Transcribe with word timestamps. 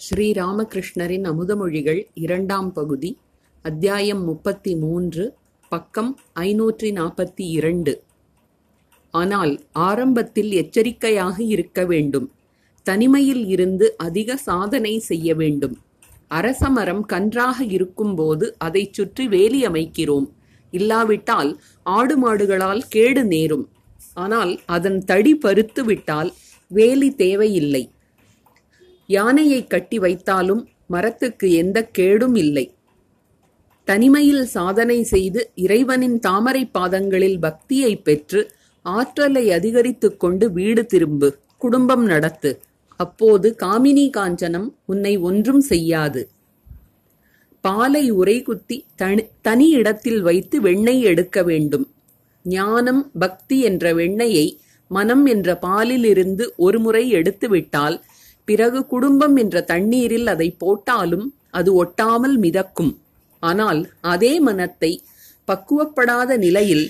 ஸ்ரீராமகிருஷ்ணரின் 0.00 1.26
அமுதமொழிகள் 1.30 2.06
இரண்டாம் 2.14 2.72
பகுதி 2.72 3.18
அத்தியாயம் 3.62 4.24
முப்பத்தி 4.24 4.76
மூன்று 4.76 5.36
பக்கம் 5.68 6.18
ஐநூற்றி 6.40 6.88
நாற்பத்தி 6.90 7.46
இரண்டு 7.50 8.02
ஆனால் 9.10 9.60
ஆரம்பத்தில் 9.72 10.52
எச்சரிக்கையாக 10.52 11.42
இருக்க 11.42 11.84
வேண்டும். 11.84 12.30
தனிமையில் 12.82 13.46
இருந்து 13.46 13.96
அதிக 13.96 14.36
சாதனை 14.36 14.98
செய்ய 14.98 15.34
வேண்டும். 15.34 15.76
அரசமரம் 16.30 17.00
கன்றாக 17.00 17.64
இருக்கும்போது 17.64 18.54
அதைச் 18.58 18.92
சுற்றி 18.92 19.28
வேலி 19.28 19.66
அமைக்கிறோம். 19.66 20.28
இல்லாவிட்டால் 20.70 21.60
ஆடு 21.82 22.16
மாடுகளால் 22.18 22.82
கேடு 22.88 23.24
நேரும். 23.24 23.68
ஆனால் 24.14 24.60
அதன் 24.66 25.00
தடி 25.04 25.34
பருத்து 25.34 25.84
விட்டால் 25.84 26.32
வேலி 26.68 27.14
தேவையில்லை. 27.14 27.90
யானையை 29.10 29.60
கட்டி 29.66 29.98
வைத்தாலும் 29.98 30.62
மரத்துக்கு 30.86 31.46
எந்த 31.52 31.78
கேடும் 31.98 32.34
இல்லை. 32.34 32.64
தனிமையில் 33.88 34.44
சாதனை 34.46 34.98
செய்து 35.02 35.40
இறைவனின் 35.54 36.18
தாமரை 36.18 36.62
பாதங்களில் 36.66 37.38
பக்தியை 37.38 37.92
பெற்று 37.96 38.40
ஆற்றலை 38.82 39.44
அதிகரித்துக் 39.52 40.20
கொண்டு 40.20 40.52
வீடு 40.52 40.82
திரும்பு 40.86 41.28
குடும்பம் 41.58 42.04
நடத்து. 42.04 42.50
அப்போது 43.00 43.56
காமினி 43.62 44.06
காஞ்சனம் 44.16 44.68
உன்னை 44.86 45.16
ஒன்றும் 45.28 45.60
செய்யாது. 45.60 46.22
பாலை 47.64 48.04
உரைகுத்தி 48.12 48.76
தனி 48.96 49.22
தனி 49.42 49.66
இடத்தில் 49.70 50.20
வைத்து 50.22 50.60
வெண்ணெய் 50.60 51.02
எடுக்க 51.02 51.42
வேண்டும். 51.42 51.86
ஞானம் 52.44 53.02
பக்தி 53.18 53.60
என்ற 53.60 53.94
வெண்ணெயை 53.94 54.46
மனம் 54.90 55.26
என்ற 55.26 55.58
பாலிலிருந்து 55.62 56.44
ஒருமுறை 56.56 57.04
எடுத்துவிட்டால் 57.10 57.96
பிறகு 58.50 58.80
குடும்பம் 58.86 59.36
என்ற 59.36 59.56
தண்ணீரில் 59.72 60.28
அதை 60.34 60.48
போட்டாலும் 60.62 61.26
அது 61.58 61.70
ஒட்டாமல் 61.82 62.36
மிதக்கும். 62.44 62.92
ஆனால் 63.42 63.80
அதே 64.12 64.32
மனத்தை 64.40 64.92
பக்குவப்படாத 65.48 66.36
நிலையில் 66.36 66.86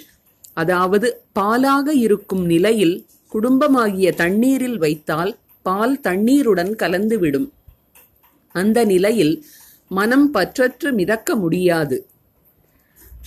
அதாவது 0.54 1.08
பாலாக 1.38 1.88
இருக்கும் 2.06 2.44
நிலையில் 2.44 2.96
குடும்பமாகிய 3.32 4.08
தண்ணீரில் 4.14 4.78
வைத்தால் 4.78 5.32
பால் 5.66 5.96
தண்ணீருடன் 6.00 6.72
கலந்துவிடும். 6.82 7.48
அந்த 8.54 8.78
நிலையில் 8.84 9.34
மனம் 9.90 10.28
பற்றற்று 10.34 10.88
மிதக்க 10.92 11.34
முடியாது. 11.34 11.96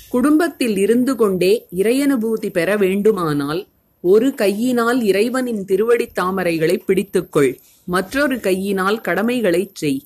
குடும்பத்தில் 0.10 0.78
இருந்து 0.78 1.14
கொண்டே 1.16 1.54
இறையனுபூதி 1.82 2.50
பெற 2.58 2.70
வேண்டுமானால் 2.78 3.62
ஒரு 4.04 4.28
கையினால் 4.34 5.00
இறைவனின் 5.02 5.64
திருவடித் 5.70 6.18
தாமரைகளை 6.20 6.76
பிடித்துக்கொள். 6.88 7.52
மற்றொரு 7.86 8.40
கையினால் 8.40 9.02
கடமைகளைச் 9.02 9.76
செய். 9.76 10.04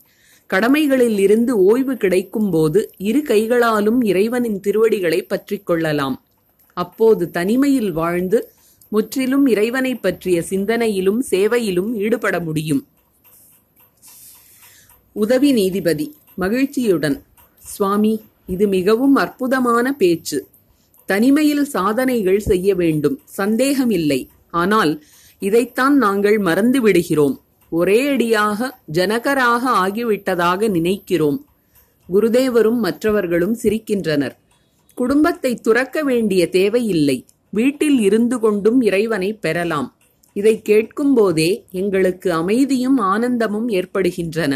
கடமைகளில் 0.48 1.20
இருந்து 1.20 1.58
ஓய்வு 1.58 1.94
கிடைக்கும்போது 1.94 2.86
இரு 2.98 3.22
கைகளாலும் 3.22 4.02
இறைவனின் 4.02 4.60
திருவடிகளை 4.60 5.22
பற்றிக் 5.22 5.66
கொள்ளலாம். 5.66 6.26
அப்போது 6.74 7.32
தனிமையில் 7.32 7.92
வாழ்ந்து 7.92 8.52
முற்றிலும் 8.90 9.48
இறைவனை 9.48 9.96
பற்றிய 9.96 10.44
சிந்தனையிலும் 10.50 11.20
சேவையிலும் 11.32 11.94
ஈடுபட 11.94 12.40
முடியும். 12.40 12.88
உதவி 15.14 15.52
நீதிபதி 15.52 16.16
மகிழ்ச்சியுடன். 16.36 17.24
சுவாமி 17.58 18.22
இது 18.48 18.68
மிகவும் 18.68 19.16
அற்புதமான 19.16 19.94
பேச்சு. 19.94 20.48
தனிமையில் 21.06 21.64
சாதனைகள் 21.64 22.40
செய்ய 22.40 22.76
வேண்டும். 22.76 23.20
சந்தேகமில்லை. 23.26 24.30
ஆனால் 24.52 25.04
இதைத்தான் 25.40 25.98
நாங்கள் 25.98 26.38
மறந்து 26.38 26.82
விடுகிறோம். 26.82 27.42
ஒரே 27.70 28.08
அடியாக 28.08 28.80
ஜனகராக 28.94 29.64
ஆகிவிட்டதாக 29.72 30.70
நினைக்கிறோம். 30.70 31.46
குருதேவரும் 32.14 32.80
மற்றவர்களும் 32.80 33.56
சிரிக்கின்றனர். 33.64 34.36
குடும்பத்தை 34.96 35.56
துறக்க 35.56 36.04
வேண்டிய 36.04 36.50
தேவையில்லை 36.50 37.26
வீட்டில் 37.50 38.00
இருந்து 38.00 38.40
கொண்டும் 38.40 38.82
இறைவனை 38.82 39.34
பெறலாம். 39.34 39.96
இதை 40.34 40.62
கேட்கும்போதே 40.62 41.66
எங்களுக்கு 41.72 42.34
அமைதியும் 42.34 42.98
ஆனந்தமும் 42.98 43.70
ஏற்படுகின்றன. 43.70 44.54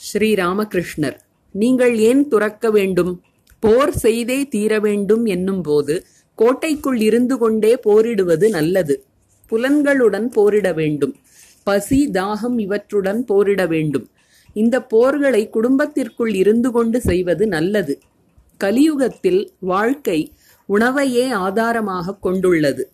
ஸ்ரீராமகிருஷ்ணர் 0.00 1.16
நீங்கள் 1.52 1.98
ஏன் 1.98 2.28
துறக்க 2.28 2.70
வேண்டும்? 2.70 3.22
போர் 3.60 3.92
செய்தே 3.92 4.46
தீர 4.48 4.80
வேண்டும் 4.80 5.24
என்னும் 5.24 5.62
போது 5.62 6.06
கோட்டைக்குள் 6.34 7.00
இருந்து 7.00 7.38
கொண்டே 7.38 7.78
போரிடுவது 7.84 8.48
நல்லது. 8.48 9.04
புலன்களுடன் 9.50 10.26
போரிட 10.26 10.72
வேண்டும். 10.72 11.16
பசி 11.68 12.00
தாகம் 12.12 12.56
இவற்றுடன் 12.64 13.20
போரிட 13.30 13.62
வேண்டும். 13.66 14.06
இந்த 14.56 14.76
போர்களை 14.92 15.42
குடும்பத்திற்குள் 15.56 16.32
இருந்து 16.34 16.68
கொண்டு 16.70 16.98
செய்வது 17.00 17.44
நல்லது. 17.46 17.94
கலியுகத்தில் 18.60 19.42
வாழ்க்கை 19.72 20.18
உணவையே 20.68 21.26
ஆதாரமாக 21.44 22.16
கொண்டுள்ளது. 22.24 22.84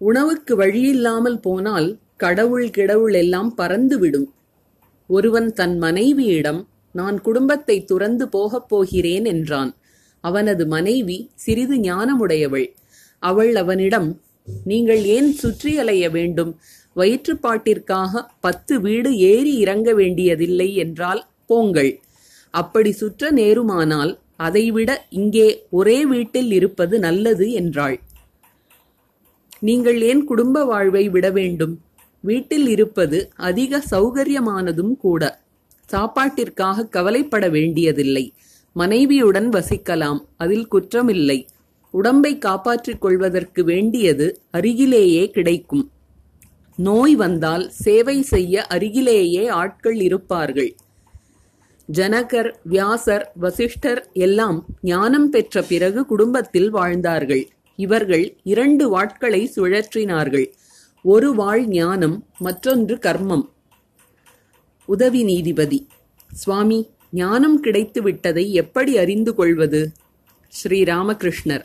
உணவுக்கு 0.00 0.54
வழியில்லாமல் 0.56 1.38
போனால் 1.46 1.88
கடவுள் 2.16 2.66
கிடவுள் 2.76 3.14
எல்லாம் 3.22 3.52
பறந்துவிடும். 3.56 4.28
ஒருவன் 5.10 5.48
தன் 5.52 5.76
மனைவியிடம் 5.78 6.60
நான் 6.94 7.18
குடும்பத்தை 7.20 7.76
துறந்து 7.84 8.24
போகப் 8.28 8.68
போகிறேன் 8.68 9.26
என்றான். 9.32 9.70
அவனது 10.24 10.64
மனைவி 10.74 11.18
சிறிது 11.44 11.76
ஞானமுடையவள். 11.80 12.68
அவள் 13.22 13.52
அவனிடம் 13.62 14.08
நீங்கள் 14.64 15.02
ஏன் 15.16 15.30
சுற்றி 15.40 15.72
அலைய 15.82 16.04
வேண்டும்? 16.10 16.52
வயிற்றுப்பாட்டிற்காக 16.96 18.22
பத்து 18.40 18.80
வீடு 18.80 19.10
ஏறி 19.16 19.54
இறங்க 19.56 19.94
வேண்டியதில்லை 19.94 20.68
என்றால் 20.74 21.22
போங்கள். 21.46 21.90
அப்படி 22.50 22.92
சுற்ற 22.92 23.30
நேருமானால் 23.30 24.12
அதைவிட 24.36 24.90
இங்கே 25.10 25.48
ஒரே 25.70 26.04
வீட்டில் 26.04 26.52
இருப்பது 26.52 26.98
நல்லது 26.98 27.52
என்றாள். 27.52 27.96
நீங்கள் 29.60 30.02
ஏன் 30.02 30.24
குடும்ப 30.24 30.64
வாழ்வை 30.64 31.08
விட 31.08 31.26
வேண்டும்? 31.30 31.74
வீட்டில் 32.20 32.68
இருப்பது 32.68 33.18
அதிக 33.36 33.82
சௌகரியமானதும் 33.90 34.94
கூட. 34.96 35.22
சாப்பாட்டிற்காக 35.90 36.88
கவலைப்பட 36.88 37.48
வேண்டியதில்லை. 37.48 38.24
மனைவியுடன் 38.72 39.48
வசிக்கலாம் 39.48 40.20
அதில் 40.36 40.66
குற்றமில்லை. 40.74 41.38
உடம்பை 41.90 42.38
காப்பாற்றிக் 42.38 43.00
கொள்வதற்கு 43.00 43.64
வேண்டியது 43.64 44.26
அருகிலேயே 44.50 45.30
கிடைக்கும். 45.30 45.84
நோய் 46.76 47.14
வந்தால் 47.14 47.70
சேவை 47.70 48.22
செய்ய 48.22 48.66
அருகிலேயே 48.66 49.48
ஆட்கள் 49.48 50.00
இருப்பார்கள். 50.00 50.76
ஜனகர் 51.92 52.50
வியாசர் 52.62 53.32
வசிஷ்டர் 53.34 54.10
எல்லாம் 54.12 54.66
ஞானம் 54.82 55.30
பெற்ற 55.30 55.62
பிறகு 55.62 56.06
குடும்பத்தில் 56.06 56.70
வாழ்ந்தார்கள். 56.70 57.48
இவர்கள் 57.76 58.36
இரண்டு 58.42 58.84
வாட்களை 58.96 59.50
சுழற்றினார்கள். 59.56 60.46
ஒரு 61.02 61.34
வாழ் 61.34 61.66
ஞானம் 61.66 62.26
மற்றொன்று 62.38 62.96
கர்மம். 62.96 63.48
உதவி 64.84 65.22
நீதிபதி 65.22 65.86
சுவாமி 66.30 66.90
ஞானம் 67.10 67.60
கிடைத்து 67.60 68.02
விட்டதை 68.02 68.52
எப்படி 68.52 68.98
அறிந்து 68.98 69.34
கொள்வது? 69.34 69.92
ஸ்ரீராமகிருஷ்ணர் 70.52 71.64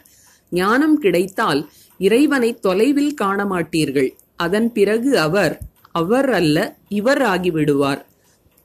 ஞானம் 0.50 0.98
கிடைத்தால் 1.00 1.70
இறைவனை 1.98 2.60
தொலைவில் 2.60 3.14
காண 3.14 3.46
மாட்டீர்கள் 3.46 4.12
அதன் 4.42 4.70
பிறகு 4.74 5.20
அவர் 5.20 5.54
அவர் 5.92 6.30
அல்ல 6.34 6.58
இவர் 6.88 7.22
ஆகிவிடுவார். 7.22 8.02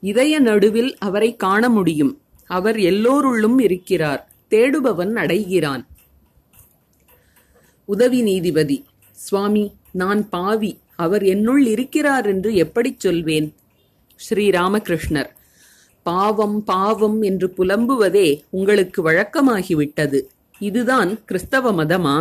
இதய 0.01 0.39
நடுவில் 0.39 0.93
அவரை 0.99 1.37
காண 1.37 1.69
முடியும். 1.69 2.21
அவர் 2.47 2.77
எல்லோருள்ளும் 2.77 3.61
இருக்கிறார். 3.61 4.23
தேடுபவன் 4.51 5.17
அடைகிறான். 5.17 5.85
உதவி 7.85 8.21
நீதிபதி 8.23 8.85
சுவாமி 9.13 9.65
நான் 9.93 10.29
பாவி. 10.29 10.73
அவர் 10.97 11.25
என்னுள் 11.25 11.65
இருக்கிறார் 11.67 12.27
என்று 12.27 12.55
எப்படிச் 12.55 13.01
சொல்வேன்? 13.01 13.49
ஸ்ரீராமகிருஷ்ணர் 14.17 15.31
பாவம் 16.03 16.65
பாவம் 16.65 17.23
என்று 17.23 17.53
புலம்புவதே 17.59 18.41
உங்களுக்கு 18.51 19.01
வழக்கமாகிவிட்டது. 19.11 20.21
இதுதான் 20.59 21.25
கிறிஸ்தவ 21.25 21.85
மதமா? 21.85 22.17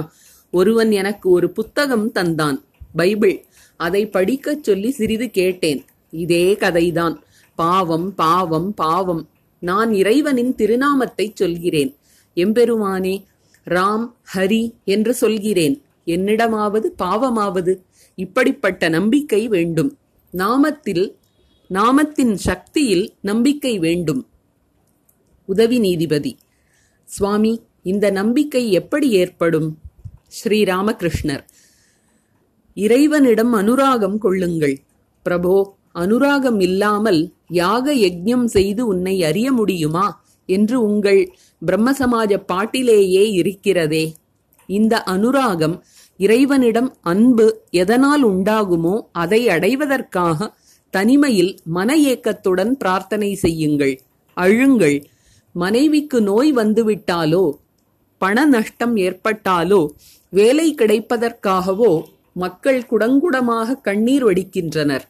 ஒருவன் 0.51 0.91
எனக்கு 0.91 1.30
ஒரு 1.30 1.47
புத்தகம் 1.50 2.12
தந்தான். 2.15 2.59
பைபிள். 2.95 3.45
அதை 3.77 4.09
படிக்கச் 4.09 4.63
சொல்லி 4.63 4.92
சிறிது 4.92 5.30
கேட்டேன். 5.30 5.86
இதே 6.09 6.53
கதைதான். 6.53 7.15
பாவம் 7.56 8.15
பாவம் 8.15 8.74
பாவம். 8.74 9.30
நான் 9.59 9.94
இறைவனின் 9.94 10.56
திருநாமத்தைச் 10.56 11.36
சொல்கிறேன். 11.36 11.95
எம்பெருமானே 12.36 13.24
ராம் 13.65 14.13
ஹரி 14.36 14.74
என்று 14.86 15.13
சொல்கிறேன். 15.13 15.81
என்னிடமாவது 16.06 16.86
பாவமாவது. 16.97 17.77
இப்படிப்பட்ட 18.15 18.89
நம்பிக்கை 18.89 19.47
வேண்டும். 19.47 19.97
நாமத்தில் 20.33 21.15
நாமத்தின் 21.69 22.33
சக்தியில் 22.33 23.13
நம்பிக்கை 23.21 23.80
வேண்டும். 23.80 24.27
உதவி 25.45 25.80
நீதிபதி 25.80 26.38
சுவாமி 27.06 27.62
இந்த 27.83 28.09
நம்பிக்கை 28.09 28.71
எப்படி 28.71 29.09
ஏற்படும்? 29.09 29.77
ஸ்ரீராமகிருஷ்ணர் 30.44 31.45
இறைவனிடம் 32.77 33.54
அனுராகம் 33.54 34.18
கொள்ளுங்கள். 34.18 34.75
பிரபோ 35.25 35.56
அனுராகம் 35.94 36.60
இல்லாமல் 36.60 37.31
யாக 37.48 37.94
யஜ்யம் 37.94 38.45
செய்து 38.45 38.88
உன்னை 38.88 39.24
அறிய 39.24 39.51
முடியுமா? 39.51 40.24
என்று 40.45 40.81
உங்கள் 40.81 41.33
பிரம்மசமாஜ 41.66 42.38
பாட்டிலேயே 42.45 43.31
இருக்கிறதே. 43.31 44.16
இந்த 44.69 45.04
அனுராகம் 45.06 45.75
இறைவனிடம் 46.18 46.89
அன்பு 47.01 47.62
எதனால் 47.72 48.24
உண்டாகுமோ 48.25 48.95
அதை 49.12 49.50
அடைவதற்காக 49.50 50.50
தனிமையில் 50.89 51.54
மன 51.66 51.95
ஏக்கத்துடன் 51.98 52.78
பிரார்த்தனை 52.78 53.36
செய்யுங்கள். 53.36 54.01
அழுங்கள். 54.38 54.98
மனைவிக்கு 55.56 56.21
நோய் 56.21 56.54
வந்துவிட்டாலோ 56.54 57.45
பண 58.18 58.45
நஷ்டம் 58.45 58.95
ஏற்பட்டாலோ 58.95 59.81
வேலை 60.30 60.75
கிடைப்பதற்காகவோ 60.78 61.92
மக்கள் 62.35 62.79
குடங்குடமாக 62.91 63.77
கண்ணீர் 63.81 64.25
வடிக்கின்றனர். 64.27 65.05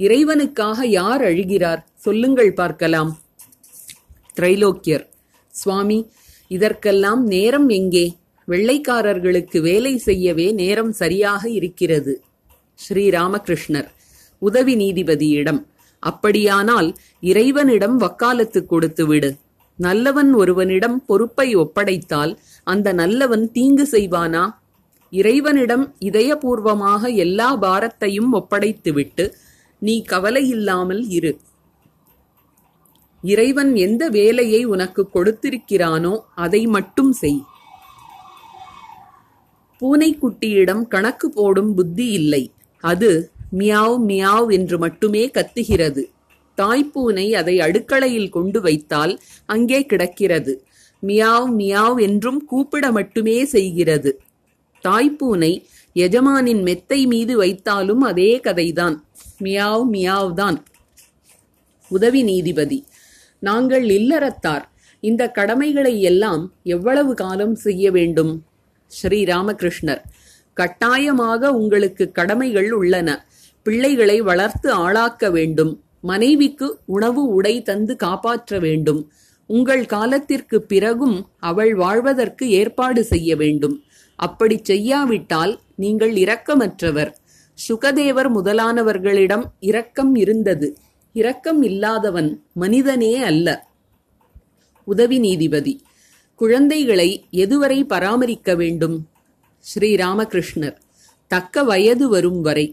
இறைவனுக்காக 0.00 0.84
யார் 0.84 1.22
அழுகிறார்? 1.22 1.80
சொல்லுங்கள் 1.94 2.52
பார்க்கலாம். 2.52 3.10
திரைலோக்கியர் 4.34 5.04
சுவாமி 5.54 5.98
இதற்கெல்லாம் 6.48 7.22
நேரம் 7.24 7.68
எங்கே? 7.68 8.06
வெள்ளைக்காரர்களுக்கு 8.48 9.60
வேலை 9.60 9.98
செய்யவே 9.98 10.52
நேரம் 10.52 10.92
சரியாக 10.92 11.42
இருக்கிறது. 11.48 12.22
ஸ்ரீராமகிருஷ்ணர் 12.78 13.88
உதவி 14.38 14.74
நீதிபதியிடம் 14.74 15.60
அப்படியானால் 16.02 16.88
இறைவனிடம் 17.20 17.96
வக்காலத்து 17.96 18.60
கொடுத்து 18.66 19.06
விடு. 19.06 19.30
நல்லவன் 19.78 20.30
ஒருவனிடம் 20.34 20.96
பொறுப்பை 21.06 21.48
ஒப்படைத்தால் 21.54 22.32
அந்த 22.64 22.92
நல்லவன் 22.92 23.44
தீங்கு 23.52 23.84
செய்வானா? 23.92 24.44
இறைவனிடம் 25.12 25.94
இதயபூர்வமாக 26.00 27.14
எல்லா 27.14 27.56
பாரத்தையும் 27.56 28.30
ஒப்படைத்துவிட்டு 28.32 29.32
நீ 29.78 30.04
கவலையில்லாமல் 30.08 31.02
இரு. 31.08 31.32
இறைவன் 33.22 33.76
எந்த 33.76 34.08
வேலையை 34.08 34.64
உனக்கு 34.64 35.02
கொடுத்திருக்கிறானோ 35.14 36.18
அதை 36.34 36.66
மட்டும் 36.66 37.12
செய். 37.12 37.40
பூனைக்குட்டியிடம் 39.82 40.82
கணக்கு 40.88 41.30
போடும் 41.30 41.74
புத்தி 41.74 42.06
இல்லை. 42.12 42.42
அது 42.84 43.10
மியாவ் 43.58 43.98
மியாவ் 44.08 44.48
என்று 44.52 44.78
மட்டுமே 44.78 45.26
கத்துகிறது. 45.28 46.02
தாய்ப்பூனை 46.58 47.34
அதை 47.34 47.60
அடுக்களையில் 47.60 48.28
கொண்டு 48.28 48.60
வைத்தால் 48.60 49.20
அங்கே 49.46 49.86
கிடக்கிறது. 49.86 50.52
மியாவ் 51.02 51.48
மியாவ் 51.58 52.00
என்றும் 52.00 52.44
கூப்பிட 52.44 52.92
மட்டுமே 52.92 53.44
செய்கிறது. 53.44 54.10
தாய்ப்பூனை 54.82 55.52
எஜமானின் 55.96 56.62
மெத்தை 56.62 57.06
மீது 57.06 57.42
வைத்தாலும் 57.42 57.98
அதே 57.98 58.40
கதைதான். 58.44 58.96
மியாவ் 59.42 59.84
மியாவ் 59.92 60.32
தான் 60.32 60.64
உதவி 61.88 62.22
நீதிபதி 62.22 62.84
நாங்கள் 63.38 63.84
இல்லறத்தார். 63.84 64.64
இந்த 65.00 65.30
கடமைகளை 65.30 66.02
எல்லாம் 66.02 66.42
எவ்வளவு 66.62 67.14
காலம் 67.14 67.54
செய்ய 67.54 67.90
வேண்டும்? 67.90 68.32
ஸ்ரீ 68.86 69.24
ராமகிருஷ்ணர் 69.24 70.02
கட்டாயமாக 70.54 71.52
உங்களுக்கு 71.52 72.12
கடமைகள் 72.12 72.70
உள்ளன. 72.72 73.08
பிள்ளைகளை 73.62 74.20
வளர்த்து 74.20 74.68
ஆளாக்க 74.74 75.30
வேண்டும். 75.30 75.72
மனைவிக்கு 76.00 76.78
உணவு 76.86 77.22
உடை 77.28 77.62
தந்து 77.62 77.96
காப்பாற்ற 77.96 78.58
வேண்டும். 78.58 79.00
உங்கள் 79.46 79.84
காலத்திற்கு 79.86 80.62
பிறகும் 80.62 81.28
அவள் 81.40 81.74
வாழ்வதற்கு 81.74 82.50
ஏற்பாடு 82.50 83.04
செய்ய 83.04 83.36
வேண்டும். 83.36 83.76
அப்படி 84.26 84.56
செய்யாவிட்டால் 84.62 85.52
நீங்கள் 85.82 86.12
இரக்கமற்றவர். 86.22 87.12
சுகதேவர் 87.58 88.28
முதலானவர்களிடம் 88.36 89.44
இரக்கம் 89.60 90.14
இருந்தது. 90.14 90.68
இரக்கம் 91.14 91.62
இல்லாதவன் 91.62 92.30
மனிதனே 92.54 93.14
அல்ல. 93.30 93.48
உதவி 94.86 95.18
நீதிபதி 95.18 95.74
குழந்தைகளை 96.40 97.08
எதுவரை 97.42 97.78
பராமரிக்க 97.84 98.50
வேண்டும்? 98.54 98.96
ஸ்ரீராமகிருஷ்ணர் 99.64 100.76
தக்க 101.30 101.64
வயது 101.64 102.06
வரும் 102.08 102.40
வரை 102.40 102.66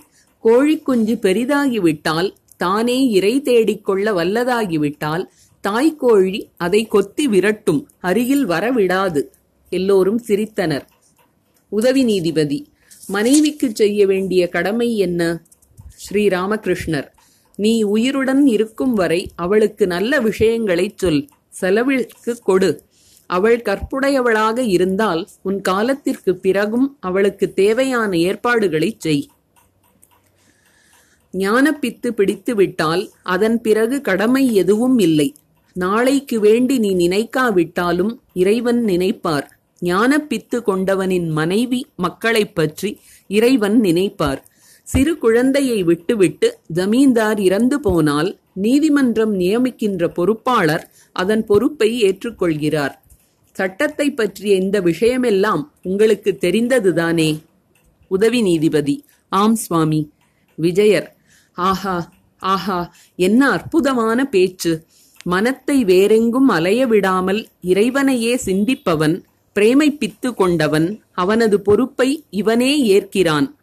கோழிக்குஞ்சு 0.43 1.15
பெரிதாகிவிட்டால் 1.25 2.29
தானே 2.57 2.97
இறை 3.17 3.33
தேடிக்கொள்ள 3.41 4.13
வல்லதாகிவிட்டால் 4.19 5.25
தாய்க்கோழி 5.63 6.39
அதை 6.57 6.81
கொத்தி 6.85 7.25
விரட்டும் 7.27 7.81
அருகில் 7.99 8.45
வரவிடாது. 8.49 9.21
எல்லோரும் 9.71 10.21
சிரித்தனர். 10.27 10.85
உதவி 11.69 12.03
நீதிபதி. 12.03 12.71
மனைவிக்கு 13.07 13.71
செய்ய 13.73 14.05
வேண்டிய 14.05 14.49
கடமை 14.49 14.97
என்ன? 14.97 15.43
ஸ்ரீராமகிருஷ்ணர் 16.03 17.07
நீ 17.55 17.83
உயிருடன் 17.83 18.47
இருக்கும் 18.47 18.93
வரை 18.93 19.31
அவளுக்கு 19.35 19.87
நல்ல 19.87 20.19
விஷயங்களைச் 20.19 20.97
சொல். 20.97 21.27
செலவிற்கு 21.49 22.39
கொடு. 22.43 22.83
அவள் 23.25 23.61
கற்புடையவளாக 23.61 24.57
இருந்தால் 24.57 25.27
உன் 25.41 25.61
காலத்திற்கு 25.61 26.35
பிறகும் 26.35 26.97
அவளுக்கு 26.99 27.53
தேவையான 27.53 28.17
ஏற்பாடுகளைச் 28.17 28.99
செய். 28.99 29.29
ஞானப்பித்து 31.33 32.09
பிடித்து 32.09 32.55
விட்டால் 32.55 33.09
அதன் 33.23 33.61
பிறகு 33.61 34.01
கடமை 34.01 34.55
எதுவும் 34.55 34.99
இல்லை. 34.99 35.35
நாளைக்கு 35.73 36.39
வேண்டி 36.39 36.77
நீ 36.77 37.07
நினைக்காவிட்டாலும் 37.07 38.17
இறைவன் 38.33 38.85
நினைப்பார். 38.85 39.47
ஞானப்பித்து 39.81 40.61
கொண்டவனின் 40.61 41.29
மனைவி 41.29 41.87
மக்களைப் 41.95 42.55
பற்றி 42.55 42.99
இறைவன் 43.27 43.81
நினைப்பார். 43.81 44.41
சிறு 44.83 45.17
குழந்தையை 45.17 45.83
விட்டுவிட்டு 45.83 46.57
ஜமீன்தார் 46.67 47.39
இறந்து 47.39 47.79
போனால் 47.79 48.39
நீதிமன்றம் 48.53 49.39
நியமிக்கின்ற 49.39 50.07
பொறுப்பாளர் 50.07 50.91
அதன் 51.11 51.45
பொறுப்பை 51.45 52.03
ஏற்றுக்கொள்கிறார். 52.03 52.93
சட்டத்தை 53.53 54.11
பற்றிய 54.11 54.55
இந்த 54.55 54.81
விஷயமெல்லாம் 54.81 55.63
உங்களுக்கு 55.83 56.37
தெரிந்ததுதானே? 56.41 57.39
உதவி 58.07 58.41
நீதிபதி. 58.41 59.05
ஆம் 59.29 59.55
சுவாமி. 59.55 60.11
விஜயர். 60.55 61.15
ஆஹா 61.53 62.13
ஆஹா 62.39 62.93
என்ன 63.15 63.49
அற்புதமான 63.49 64.25
பேச்சு. 64.25 64.83
மனத்தை 65.23 65.83
வேறெங்கும் 65.83 66.47
அலைய 66.47 66.87
விடாமல் 66.87 67.47
இறைவனையே 67.61 68.39
சிந்திப்பவன் 68.45 69.21
பிரேமைப்பித்து 69.57 70.33
கொண்டவன் 70.33 71.01
அவனது 71.11 71.61
பொறுப்பை 71.61 72.23
இவனே 72.29 72.83
ஏற்கிறான். 72.85 73.55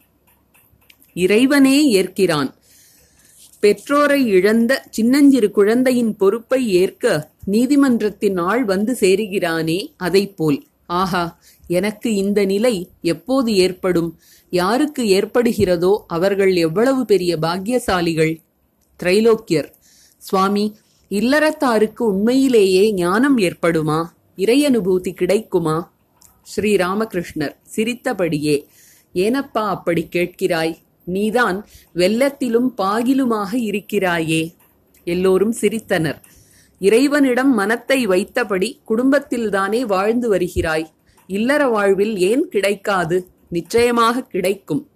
இறைவனே 1.15 1.89
ஏற்கிறான். 1.89 2.55
பெற்றோரை 3.61 4.27
இழந்த 4.27 4.85
சின்னஞ்சிறு 4.91 5.51
குழந்தையின் 5.51 6.17
பொறுப்பை 6.17 6.73
ஏற்க 6.73 7.31
நீதிமன்றத்தின் 7.45 8.37
ஆள் 8.37 8.65
வந்து 8.65 8.97
சேருகிறானே 9.01 9.79
அதைப்போல். 10.03 10.63
ஆஹா 10.87 11.39
எனக்கு 11.69 12.15
இந்த 12.15 12.45
நிலை 12.45 12.89
எப்போது 13.03 13.55
ஏற்படும்? 13.57 14.19
யாருக்கு 14.51 15.03
ஏற்படுகிறதோ 15.05 15.93
அவர்கள் 16.07 16.57
எவ்வளவு 16.57 17.05
பெரிய 17.05 17.37
பாக்கியசாலிகள்? 17.37 18.35
திரைலோக்கியர் 19.03 19.71
சுவாமி 20.17 20.77
இல்லறத்தாருக்கு 21.11 22.03
உண்மையிலேயே 22.03 22.93
ஞானம் 22.93 23.39
ஏற்படுமா? 23.39 24.05
இறையனுபூதி 24.37 25.13
கிடைக்குமா? 25.13 25.93
ஸ்ரீ 26.43 26.77
ராமகிருஷ்ணர் 26.77 27.57
சிரித்தபடியே 27.63 28.69
ஏனப்பா 29.15 29.65
அப்படி 29.67 30.09
கேட்கிறாய்? 30.17 30.75
நீதான் 31.05 31.67
வெள்ளத்திலும் 31.95 32.69
பாகிலுமாக 32.77 33.55
இருக்கிறாயே. 33.55 34.55
எல்லோரும் 35.05 35.55
சிரித்தனர். 35.61 36.21
இறைவனிடம் 36.79 37.55
மனத்தை 37.55 38.07
வைத்தபடி 38.07 38.81
குடும்பத்தில்தானே 38.89 39.81
வாழ்ந்து 39.81 40.35
வருகிறாய்? 40.35 40.87
இல்லற 41.27 41.69
வாழ்வில் 41.69 42.19
ஏன் 42.19 42.49
கிடைக்காது? 42.49 43.31
நிச்சயமாக 43.49 44.23
கிடைக்கும். 44.23 44.89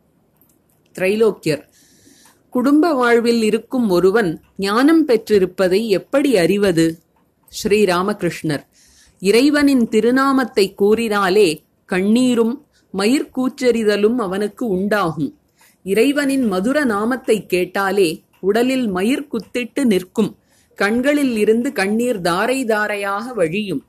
திரைலோக்கியர் 0.98 1.64
குடும்ப 2.50 2.92
வாழ்வில் 2.92 3.42
இருக்கும் 3.42 3.88
ஒருவன் 3.88 4.40
ஞானம் 4.56 5.08
பெற்றிருப்பதை 5.08 5.86
எப்படி 5.86 6.36
அறிவது? 6.36 7.02
ஸ்ரீராமகிருஷ்ணர் 7.52 8.67
இறைவனின் 9.20 9.88
திருநாமத்தை 9.88 10.74
கூறினாலே 10.74 11.64
கண்ணீரும் 11.86 12.66
மயிர்கூச்சரிதலும் 12.94 14.16
அவனுக்கு 14.16 14.66
உண்டாகும். 14.66 15.38
இறைவனின் 15.82 16.44
மதுர 16.44 16.84
நாமத்தை 16.84 17.46
கேட்டாலே 17.46 18.22
உடலில் 18.40 18.86
மயிர் 18.88 19.28
குத்திட்டு 19.32 19.84
நிற்கும். 19.84 20.36
கண்களில் 20.74 21.36
இருந்து 21.36 21.72
கண்ணீர் 21.72 22.20
தாரை 22.20 22.64
தாரையாக 22.64 23.32
வழியும். 23.32 23.82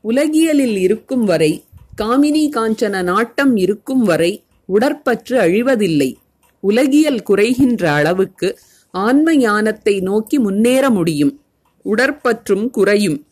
உலகியலில் 0.00 0.76
இருக்கும் 0.76 1.24
வரை 1.24 1.64
காமினி 2.02 2.44
காஞ்சன 2.50 3.02
நாட்டம் 3.02 3.56
இருக்கும் 3.56 4.02
வரை 4.02 4.44
உடற்பற்று 4.68 5.36
அழிவதில்லை. 5.38 6.14
உலகியல் 6.60 7.22
குறைகின்ற 7.30 7.84
அளவுக்கு 7.84 8.58
ஆன்ம 8.90 9.36
ஞானத்தை 9.36 10.00
நோக்கி 10.00 10.38
முன்னேற 10.38 10.90
முடியும். 10.90 11.40
உடற்பற்றும் 11.84 12.70
குறையும். 12.70 13.26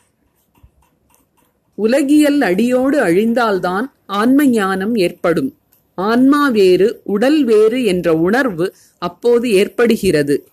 உலகியல் 1.75 2.41
அடியோடு 2.41 3.01
அழிந்தால்தான் 3.01 3.85
ஆன்ம 4.07 4.47
ஞானம் 4.47 4.95
ஏற்படும். 4.95 5.57
ஆன்மா 5.95 6.49
வேறு 6.49 7.01
உடல் 7.05 7.45
வேறு 7.45 7.85
என்ற 7.85 8.15
உணர்வு 8.15 8.75
அப்போது 8.99 9.51
ஏற்படுகிறது. 9.51 10.49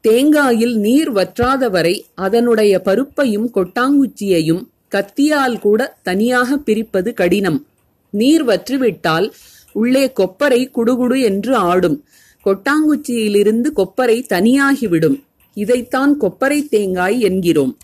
தேங்காயில் 0.00 0.76
நீர் 0.76 1.12
வற்றாதவரை 1.12 2.00
அதனுடைய 2.14 2.82
பருப்பையும் 2.84 3.50
கொட்டாங்குச்சியையும் 3.54 4.64
கத்தியால் 4.90 5.58
கூட 5.60 5.98
தனியாக 6.02 6.56
பிரிப்பது 6.56 7.14
கடினம். 7.14 7.66
நீர் 8.10 8.44
வற்றிவிட்டால் 8.44 9.32
உள்ளே 9.72 10.12
கொப்பரை 10.20 10.70
குடுகுடு 10.70 11.20
என்று 11.20 11.54
ஆடும். 11.54 12.04
கொட்டாங்குச்சியிலிருந்து 12.44 13.66
கொப்பரை 13.76 14.24
தனியாகிவிடும். 14.28 15.22
இதைத்தான் 15.54 16.20
கொப்பரை 16.20 16.68
தேங்காய் 16.68 17.20
என்கிறோம். 17.20 17.78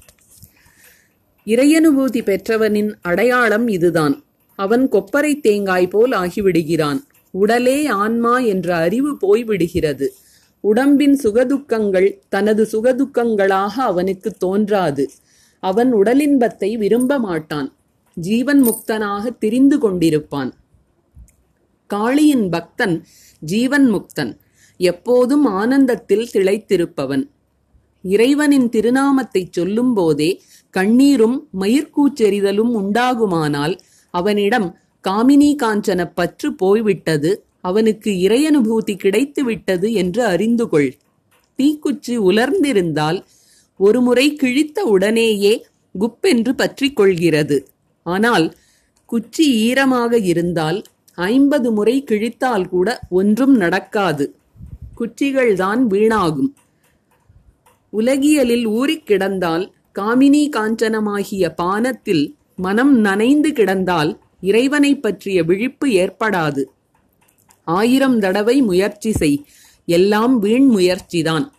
இறையனுபூதி 1.46 2.22
பெற்றவனின் 2.22 2.94
அடையாளம் 3.02 3.68
இதுதான். 3.68 4.24
அவன் 4.54 4.88
கொப்பரை 4.88 5.40
தேங்காய் 5.40 5.88
போல் 5.88 6.10
ஆகிவிடுகிறான். 6.10 7.00
உடலே 7.30 7.86
ஆன்மா 7.86 8.38
என்ற 8.38 8.76
அறிவு 8.76 9.16
போய்விடுகிறது. 9.22 10.08
உடம்பின் 10.60 11.20
சுகதுக்கங்கள் 11.24 12.18
தனது 12.28 12.68
சுகதுக்கங்களாக 12.72 13.82
அவனுக்கு 13.82 14.30
தோன்றாது. 14.30 15.10
அவன் 15.60 15.94
உடலின்பத்தை 15.94 16.78
விரும்ப 16.78 17.18
மாட்டான் 17.18 17.76
ஜீவன் 18.14 18.62
முக்தனாக 18.62 19.38
திரிந்து 19.38 19.78
கொண்டிருப்பான். 19.78 20.52
காளியின் 21.94 22.50
பக்தன் 22.50 23.04
ஜீவன் 23.40 23.92
முக்தன். 23.94 24.36
எப்போதும் 24.76 25.44
ஆனந்தத்தில் 25.44 26.28
திளைத்திருப்பவன். 26.32 27.32
இறைவனின் 28.02 28.68
திருநாமத்தைச் 28.68 29.52
சொல்லும்போதே 29.52 30.42
கண்ணீரும் 30.74 31.48
மயிர்கூச்செறிதலும் 31.60 32.72
உண்டாகுமானால் 32.80 33.78
அவனிடம் 34.10 34.78
காமினி 35.08 35.56
காஞ்சன 35.62 36.10
பற்று 36.14 36.52
போய்விட்டது 36.52 37.44
அவனுக்கு 37.60 38.10
இறையனுபூதி 38.10 38.96
கிடைத்து 38.96 39.44
விட்டது 39.44 39.92
என்று 39.92 40.24
அறிந்து 40.24 40.68
கொள் 40.68 40.94
தீக்குச்சி 41.58 42.14
உலர்ந்திருந்தால் 42.30 43.24
ஒருமுறை 43.76 44.34
கிழித்த 44.34 44.84
உடனேயே 44.84 45.66
குப்பென்று 46.00 46.52
பற்றி 46.52 46.92
கொள்கிறது 46.92 47.68
ஆனால் 48.02 48.56
குச்சி 49.06 49.44
ஈரமாக 49.60 50.18
இருந்தால் 50.18 50.82
ஐம்பது 51.14 51.72
முறை 51.72 52.04
கிழித்தால் 52.10 52.68
கூட 52.68 52.88
ஒன்றும் 53.10 53.54
நடக்காது. 53.56 54.24
குச்சிகள்தான் 54.98 55.80
வீணாகும். 55.90 56.50
உலகியலில் 57.90 58.66
ஊறிக் 58.66 59.06
கிடந்தால் 59.06 59.73
காமினி 59.98 60.48
காஞ்சனமாகிய 60.48 61.52
பானத்தில் 61.62 62.34
மனம் 62.56 62.98
நனைந்து 62.98 63.52
கிடந்தால் 63.52 64.18
இறைவனைப் 64.40 65.02
பற்றிய 65.02 65.42
விழிப்பு 65.42 65.88
ஏற்படாது. 65.88 66.64
ஆயிரம் 67.64 68.20
தடவை 68.20 68.62
முயற்சி 68.62 69.12
செய் 69.12 69.44
எல்லாம் 69.86 70.38
வீண் 70.38 70.66
முயற்சிதான். 70.66 71.52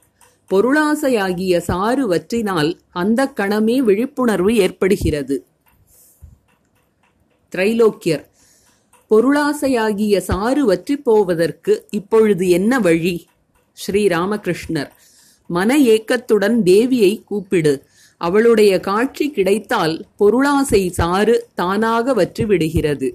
பொருளாசையாகிய 0.51 1.57
சாறு 1.57 2.07
வற்றினால் 2.07 2.79
அந்த 2.89 3.33
கணமே 3.35 3.77
விழிப்புணர்வு 3.77 4.55
ஏற்படுகிறது. 4.55 5.45
திரைலோக்கியர் 7.55 8.25
பொருளாசையாகிய 9.09 10.17
சாறு 10.17 10.65
வற்றிப் 10.65 11.03
போவதற்கு 11.03 11.87
இப்பொழுது 11.89 12.49
என்ன 12.49 12.79
வழி? 12.79 13.27
ஸ்ரீ 13.73 14.07
ராமகிருஷ்ணர் 14.07 14.89
மன 15.47 15.77
ஏக்கத்துடன் 15.77 16.63
தேவியை 16.63 17.23
கூப்பிடு. 17.23 17.85
அவளுடைய 18.17 18.79
காட்சி 18.79 19.31
கிடைத்தால் 19.31 20.05
பொருளாசை 20.17 20.89
சாறு 20.89 21.47
தானாக 21.55 22.13
வற்றுவிடுகிறது. 22.13 23.11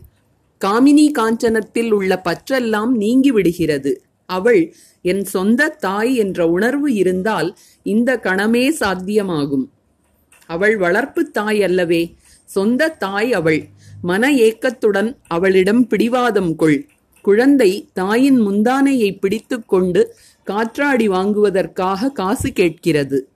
காமினி 0.65 1.11
காஞ்சனத்தில் 1.19 1.91
உள்ள 1.91 2.23
பற்றெல்லாம் 2.25 2.91
நீங்கிவிடுகிறது. 3.01 3.97
அவள் 4.27 4.75
என் 5.03 5.25
சொந்த 5.25 5.69
தாய் 5.69 6.17
என்ற 6.17 6.49
உணர்வு 6.49 6.95
இருந்தால் 6.95 7.57
இந்த 7.83 8.21
கணமே 8.23 8.71
சாத்தியமாகும். 8.81 9.65
அவள் 10.47 10.77
வளர்ப்பு 10.77 11.31
தாய் 11.31 11.63
அல்லவே 11.63 12.15
சொந்த 12.45 12.89
தாய் 12.89 13.33
அவள். 13.33 13.69
மன 14.03 14.33
ஏக்கத்துடன் 14.33 15.17
அவளிடம் 15.27 15.87
பிடிவாதம் 15.87 16.57
கொள். 16.57 16.89
குழந்தை 17.23 17.89
தாயின் 17.93 18.49
முந்தானையை 18.49 19.19
பிடித்துக்கொண்டு 19.19 20.17
காற்றாடி 20.45 21.09
வாங்குவதற்காக 21.09 22.11
காசு 22.11 22.53
கேட்கிறது. 22.53 23.30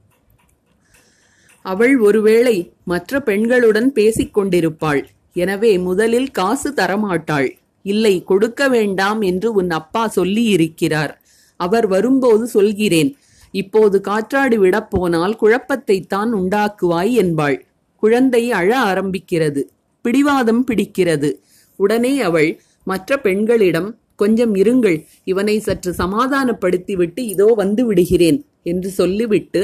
அவள் 1.65 1.95
ஒருவேளை 1.99 2.57
மற்ற 2.85 3.21
பெண்களுடன் 3.29 3.91
பேசிக் 3.99 4.35
கொண்டிருப்பாள் 4.37 5.03
எனவே 5.37 5.71
முதலில் 5.87 6.31
காசு 6.31 6.71
தரமாட்டாள். 6.71 7.49
இல்லை 7.85 8.15
கொடுக்க 8.23 8.69
வேண்டாம் 8.69 9.21
என்று 9.31 9.49
உன் 9.53 9.71
அப்பா 9.79 10.03
சொல்லி 10.09 10.45
இருக்கிறார் 10.57 11.13
அவர் 11.61 11.87
வரும்போது 11.87 12.45
சொல்கிறேன். 12.47 13.11
இப்போது 13.55 13.97
காற்றாடி 14.01 14.57
விடப் 14.63 14.91
போனால் 14.93 15.35
குழப்பத்தைத்தான் 15.43 16.31
உண்டாக்குவாய் 16.39 17.13
என்பாள். 17.23 17.57
குழந்தை 18.03 18.43
அழ 18.61 18.71
ஆரம்பிக்கிறது. 18.91 19.61
பிடிவாதம் 20.05 20.65
பிடிக்கிறது. 20.69 21.31
உடனே 21.79 22.15
அவள் 22.29 22.51
மற்ற 22.87 23.17
பெண்களிடம் 23.17 23.89
கொஞ்சம் 24.23 24.55
இருங்கள் 24.55 24.99
இவனை 25.25 25.55
சற்று 25.59 25.93
சமாதானப்படுத்திவிட்டு 26.03 27.21
இதோ 27.33 27.47
வந்து 27.63 27.83
விடுகிறேன் 27.87 28.39
என்று 28.63 28.91
சொல்லிவிட்டு 28.91 29.63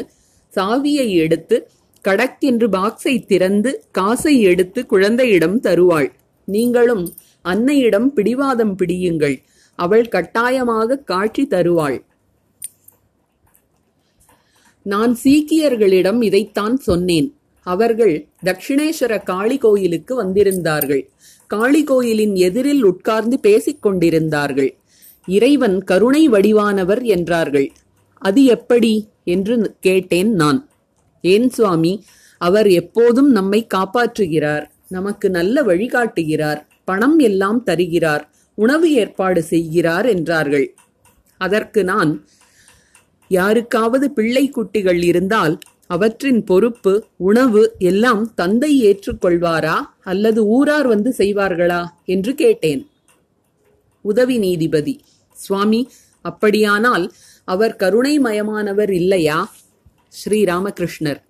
சாவியை 0.52 1.08
எடுத்து 1.24 1.56
கடக் 2.02 2.40
என்று 2.40 2.68
பாக்ஸை 2.68 3.26
திறந்து 3.26 3.84
காசை 3.90 4.40
எடுத்து 4.40 4.86
குழந்தையிடம் 4.86 5.60
தருவாள். 5.60 6.12
நீங்களும் 6.44 7.14
அன்னையிடம் 7.44 8.06
பிடிவாதம் 8.06 8.76
பிடியுங்கள். 8.76 9.42
அவள் 9.74 10.08
கட்டாயமாக 10.08 10.96
காட்சி 10.96 11.46
தருவாள். 11.46 12.04
நான் 14.82 15.16
சீக்கியர்களிடம் 15.24 16.22
இதைத்தான் 16.22 16.76
சொன்னேன். 16.76 17.34
அவர்கள் 17.62 18.26
தட்சிணேஸ்வர 18.44 19.22
காளி 19.22 19.58
கோயிலுக்கு 19.58 20.24
வந்திருந்தார்கள். 20.24 21.08
காளி 21.46 21.84
கோயிலின் 21.84 22.34
எதிரில் 22.34 22.84
உட்கார்ந்து 22.84 23.40
பேசிக் 23.40 23.82
கொண்டிருந்தார்கள். 23.82 24.76
இறைவன் 25.26 25.84
கருணை 25.84 26.30
வடிவானவர் 26.30 27.02
என்றார்கள். 27.02 27.72
அது 28.18 28.44
எப்படி? 28.44 29.08
என்று 29.24 29.74
கேட்டேன் 29.80 30.32
நான். 30.32 30.69
ஏன் 31.20 31.50
சுவாமி? 31.50 32.04
அவர் 32.38 32.68
எப்போதும் 32.70 33.30
நம்மை 33.30 33.66
காப்பாற்றுகிறார் 33.74 34.64
நமக்கு 34.88 35.30
நல்ல 35.30 35.62
வழிகாட்டுகிறார் 35.62 36.60
பணம் 36.84 37.18
எல்லாம் 37.18 37.62
தருகிறார் 37.62 38.28
உணவு 38.54 38.92
ஏற்பாடு 38.92 39.42
செய்கிறார் 39.42 40.06
என்றார்கள். 40.06 40.74
அதற்கு 41.38 41.84
நான் 41.84 42.24
யாருக்காவது 43.28 44.10
பிள்ளை 44.10 44.48
குட்டிகள் 44.48 45.02
இருந்தால் 45.02 45.58
அவற்றின் 45.86 46.44
பொறுப்பு 46.44 47.04
உணவு 47.16 47.74
எல்லாம் 47.78 48.34
தந்தை 48.34 48.72
ஏற்றுக்கொள்வாரா? 48.84 49.76
அல்லது 50.00 50.46
ஊரார் 50.46 50.86
வந்து 50.86 51.14
செய்வார்களா? 51.18 51.84
என்று 52.04 52.34
கேட்டேன். 52.34 52.88
உதவி 54.02 54.38
நீதிபதி 54.38 55.00
சுவாமி 55.32 55.88
அப்படியானால் 56.22 57.12
அவர் 57.44 57.76
கருணைமயமானவர் 57.78 58.90
இல்லையா? 58.90 59.52
ஸ்ரீ 60.12 60.44
ராமகிருஷ்ணர் 60.44 61.20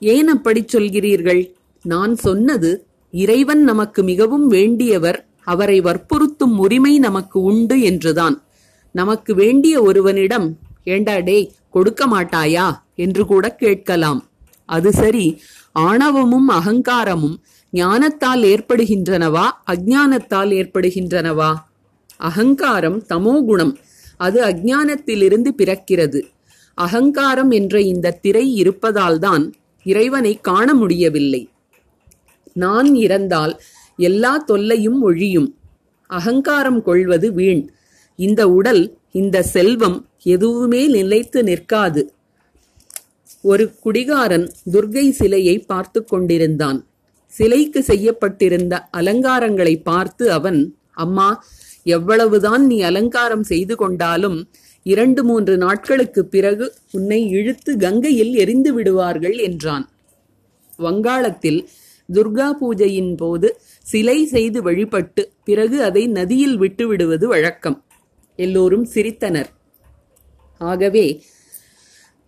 ஏன் 0.00 0.28
அப்படி 0.28 0.64
சொல்கிறீர்கள்? 0.72 1.42
நான் 1.84 2.16
சொன்னது 2.16 2.86
இறைவன் 3.10 3.62
நமக்கு 3.62 4.02
மிகவும் 4.02 4.50
வேண்டியவர் 4.50 5.18
அவரை 5.44 5.80
வற்புறுத்தும் 5.80 6.56
உரிமை 6.58 6.98
நமக்கு 6.98 7.40
உண்டு 7.40 7.80
என்றுதான். 7.80 8.36
நமக்கு 8.92 9.34
வேண்டிய 9.34 9.82
ஒருவனிடம் 9.82 10.58
ஏண்டா 10.84 11.16
கொடுக்க 11.70 12.06
மாட்டாயா? 12.06 12.66
என்று 12.94 13.26
கூட 13.26 13.54
கேட்கலாம். 13.54 14.20
அது 14.64 14.92
சரி 14.92 15.40
ஆணவமும் 15.72 16.48
அகங்காரமும் 16.48 17.36
ஞானத்தால் 17.72 18.42
ஏற்படுகின்றனவா 18.42 19.46
அஜானத்தால் 19.70 20.52
ஏற்படுகின்றனவா? 20.60 21.54
அகங்காரம் 22.16 23.02
தமோகுணம் 23.08 23.74
அது 24.16 24.44
அஜானத்திலிருந்து 24.44 25.48
பிறக்கிறது. 25.56 26.20
அகங்காரம் 26.78 27.50
என்ற 27.50 27.80
இந்த 27.80 28.16
திரை 28.24 28.46
இருப்பதால்தான் 28.54 29.44
இறைவனை 29.86 30.32
காண 30.40 30.74
முடியவில்லை. 30.74 31.42
நான் 32.52 32.94
இறந்தால் 32.94 33.54
எல்லா 33.98 34.32
தொல்லையும் 34.46 35.00
ஒழியும். 35.08 35.48
அகங்காரம் 36.10 36.82
கொள்வது 36.82 37.32
வீண். 37.32 37.62
இந்த 38.18 38.42
உடல் 38.48 38.82
இந்த 39.12 39.42
செல்வம் 39.42 39.98
எதுவுமே 40.22 40.82
நிலைத்து 40.86 41.40
நிற்காது. 41.42 42.02
ஒரு 43.42 43.64
குடிகாரன் 43.80 44.46
துர்கை 44.72 45.06
சிலையை 45.10 45.56
பார்த்து 45.58 46.04
கொண்டிருந்தான். 46.04 46.78
சிலைக்கு 47.32 47.80
செய்யப்பட்டிருந்த 47.82 48.74
அலங்காரங்களை 48.96 49.74
பார்த்து 49.82 50.24
அவன் 50.32 50.60
அம்மா 51.04 51.28
எவ்வளவுதான் 51.82 52.62
நீ 52.66 52.80
அலங்காரம் 52.80 53.42
செய்து 53.42 53.74
கொண்டாலும் 53.76 54.38
இரண்டு 54.92 55.24
மூன்று 55.24 55.56
நாட்களுக்கு 55.56 56.24
பிறகு 56.24 56.66
உன்னை 56.90 57.20
இழுத்து 57.28 57.76
கங்கையில் 57.76 58.34
எரிந்து 58.34 58.70
விடுவார்கள் 58.74 59.36
என்றான். 59.36 59.86
வங்காளத்தில் 60.78 61.60
துர்கா 62.08 62.48
பூஜையின் 62.60 63.14
போது 63.16 63.48
சிலை 63.82 64.18
செய்து 64.24 64.62
வழிபட்டு 64.62 65.22
பிறகு 65.44 65.82
அதை 65.82 66.02
நதியில் 66.06 66.56
விட்டுவிடுவது 66.60 67.26
வழக்கம். 67.26 67.78
எல்லோரும் 68.36 68.86
சிரித்தனர். 68.94 69.50
ஆகவே 70.60 71.06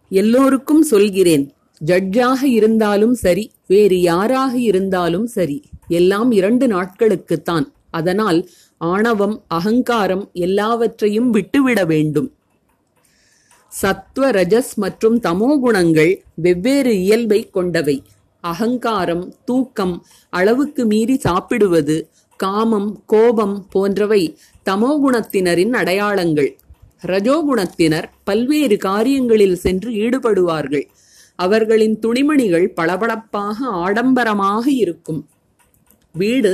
எல்லோருக்கும் 0.08 0.82
சொல்கிறேன் 0.82 1.44
ஜட்ஜாக 1.80 2.42
இருந்தாலும் 2.42 3.14
சரி 3.14 3.44
வேறு 3.66 3.98
யாராக 4.00 4.52
இருந்தாலும் 4.58 5.26
சரி 5.26 5.58
எல்லாம் 5.88 6.30
இரண்டு 6.30 6.66
நாட்களுக்குத்தான். 6.66 7.66
அதனால் 7.90 8.40
ஆணவம் 8.78 9.36
அகங்காரம் 9.48 10.30
எல்லாவற்றையும் 10.32 11.30
விட்டுவிட 11.30 11.84
வேண்டும். 11.84 12.28
சத்வ 13.80 14.30
ரஜஸ் 14.30 14.70
மற்றும் 14.74 15.16
தமோ 15.20 15.50
குணங்கள் 15.60 16.12
வெவ்வேறு 16.34 16.92
இயல்பை 17.00 17.50
கொண்டவை. 17.50 17.96
அகங்காரம் 18.40 19.34
தூக்கம் 19.44 19.94
அளவுக்கு 20.30 20.82
மீறி 20.86 21.16
சாப்பிடுவது 21.18 21.96
காமம் 22.36 22.90
கோபம் 23.06 23.56
போன்றவை 23.70 24.22
தமோகுணத்தினரின் 24.70 25.72
அடையாளங்கள். 25.72 26.50
ரஜோகுணத்தினர் 27.06 28.06
பல்வேறு 28.24 28.76
காரியங்களில் 28.76 29.58
சென்று 29.64 29.90
ஈடுபடுவார்கள். 29.90 30.86
அவர்களின் 31.36 31.98
துணிமணிகள் 31.98 32.68
பளபளப்பாக 32.74 33.58
ஆடம்பரமாக 33.84 34.64
இருக்கும். 34.70 35.20
வீடு 36.12 36.52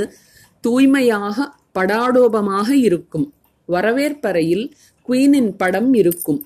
தூய்மையாக 0.61 1.47
படாடோபமாக 1.71 2.69
இருக்கும். 2.87 3.33
வரவேற்பறையில் 3.69 4.65
குயினின் 5.07 5.51
படம் 5.57 5.93
இருக்கும். 5.93 6.41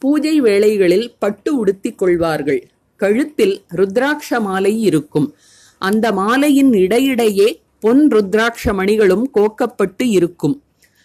பூஜை 0.00 0.40
வேளைகளில் 0.40 1.14
பட்டு 1.18 1.58
உடுத்திக் 1.58 1.98
கொள்வார்கள். 1.98 2.60
கழுத்தில் 2.96 3.62
ருத்ராட்ச 3.74 4.40
மாலை 4.40 4.80
இருக்கும். 4.80 5.34
அந்த 5.78 6.12
மாலையின் 6.12 6.72
இடையிடையே 6.74 7.48
பொன் 7.80 8.08
ருத்ராட்ச 8.08 8.72
மணிகளும் 8.72 9.26
கோக்கப்பட்டு 9.34 10.04
இருக்கும். 10.18 10.62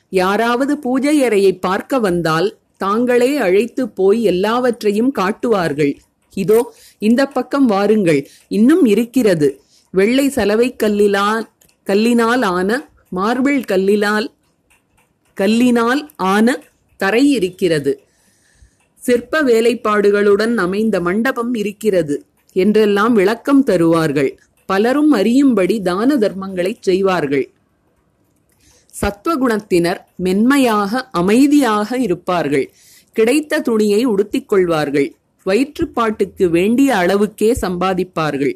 யாராவது 0.09 0.77
பூஜை 0.77 1.23
அறையை 1.23 1.53
பார்க்க 1.57 1.99
வந்தால் 1.99 2.57
தாங்களே 2.77 3.37
அழைத்து 3.37 3.89
போய் 3.89 4.23
எல்லாவற்றையும் 4.23 5.11
காட்டுவார்கள். 5.11 5.93
இதோ 6.33 6.59
இந்த 6.97 7.21
பக்கம் 7.25 7.65
வாருங்கள். 7.65 8.27
இன்னும் 8.47 8.85
இருக்கிறது. 8.85 9.49
வெள்ளை 9.91 10.29
சலவை 10.29 10.75
கல்லிலால் 10.83 11.45
கல்லினால் 11.87 12.43
ஆன 12.45 12.69
மார்பிள் 13.09 13.61
கல்லிலால் 13.71 14.27
கல்லினால் 15.37 16.01
ஆன 16.15 16.57
தரை 16.99 17.23
இருக்கிறது. 17.31 17.93
சிற்ப 19.05 19.41
வேலைப்பாடுகளுடன் 19.43 20.53
அமைந்த 20.55 20.95
மண்டபம் 20.99 21.53
இருக்கிறது 21.53 22.15
என்றெல்லாம் 22.55 23.13
விளக்கம் 23.13 23.63
தருவார்கள். 23.63 24.31
பலரும் 24.69 25.11
அறியும்படி 25.11 25.75
தான 25.81 26.15
தர்மங்களைச் 26.15 26.85
செய்வார்கள். 26.87 27.45
சத்வகுணத்தினர் 29.01 29.99
மென்மையாக 30.15 31.01
அமைதியாக 31.11 31.97
இருப்பார்கள். 31.97 32.67
கிடைத்த 33.15 33.59
துணியை 33.59 34.01
உடுத்திக் 34.05 34.49
கொள்வார்கள். 34.49 35.07
வயிற்றுப்பாட்டுக்கு 35.45 36.45
வேண்டிய 36.49 36.95
அளவுக்கே 36.95 37.51
சம்பாதிப்பார்கள். 37.61 38.55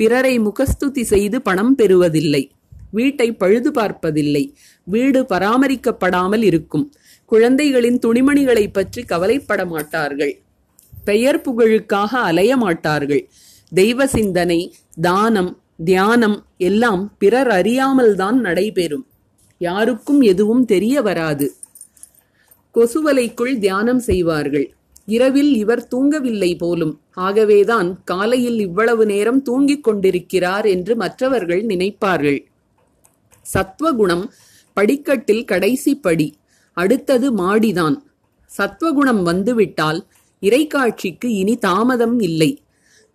பிறரை 0.00 0.38
முகஸ்துதி 0.38 1.04
செய்து 1.04 1.42
பணம் 1.42 1.74
பெறுவதில்லை. 1.78 2.42
வீட்டை 2.90 3.28
பழுது 3.32 3.70
பார்ப்பதில்லை. 3.70 4.44
வீடு 4.86 5.20
பராமரிக்கப்படாமல் 5.22 6.42
இருக்கும். 6.42 6.86
குழந்தைகளின் 7.26 7.98
துணிமணிகளை 7.98 8.68
பற்றி 8.72 9.02
கவலைப்பட 9.02 9.66
மாட்டார்கள் 9.66 10.34
பெயர் 11.04 11.40
புகழுக்காக 11.40 12.12
அலைய 12.20 12.56
மாட்டார்கள் 12.56 13.28
தெய்வ 13.72 14.06
சிந்தனை 14.06 14.74
தானம் 15.00 15.52
தியானம் 15.84 16.44
எல்லாம் 16.56 17.14
பிறர் 17.18 17.48
அறியாமல்தான் 17.48 18.32
நடைபெறும். 18.32 19.06
யாருக்கும் 19.58 20.20
எதுவும் 20.20 20.64
தெரிய 20.64 21.02
வராது. 21.02 21.56
கொசுவலைக்குள் 22.74 23.58
தியானம் 23.58 23.98
செய்வார்கள். 23.98 24.74
இரவில் 25.06 25.54
இவர் 25.54 25.88
தூங்கவில்லை 25.94 26.58
போலும். 26.58 27.00
ஆகவேதான் 27.12 28.02
காலையில் 28.04 28.58
இவ்வளவு 28.58 29.06
நேரம் 29.06 29.42
தூங்கிக் 29.42 29.84
கொண்டிருக்கிறார் 29.84 30.66
என்று 30.66 30.96
மற்றவர்கள் 30.96 31.62
நினைப்பார்கள். 31.66 32.46
சத்வகுணம் 33.54 34.24
படிக்கட்டில் 34.74 35.44
கடைசி 35.44 35.94
படி. 35.94 36.28
அடுத்தது 36.76 37.26
மாடிதான். 37.36 37.96
சத்வகுணம் 38.58 39.22
வந்துவிட்டால் 39.22 40.06
இறைக்காட்சிக்கு 40.42 41.24
இனி 41.24 41.56
தாமதம் 41.56 42.18
இல்லை. 42.20 42.50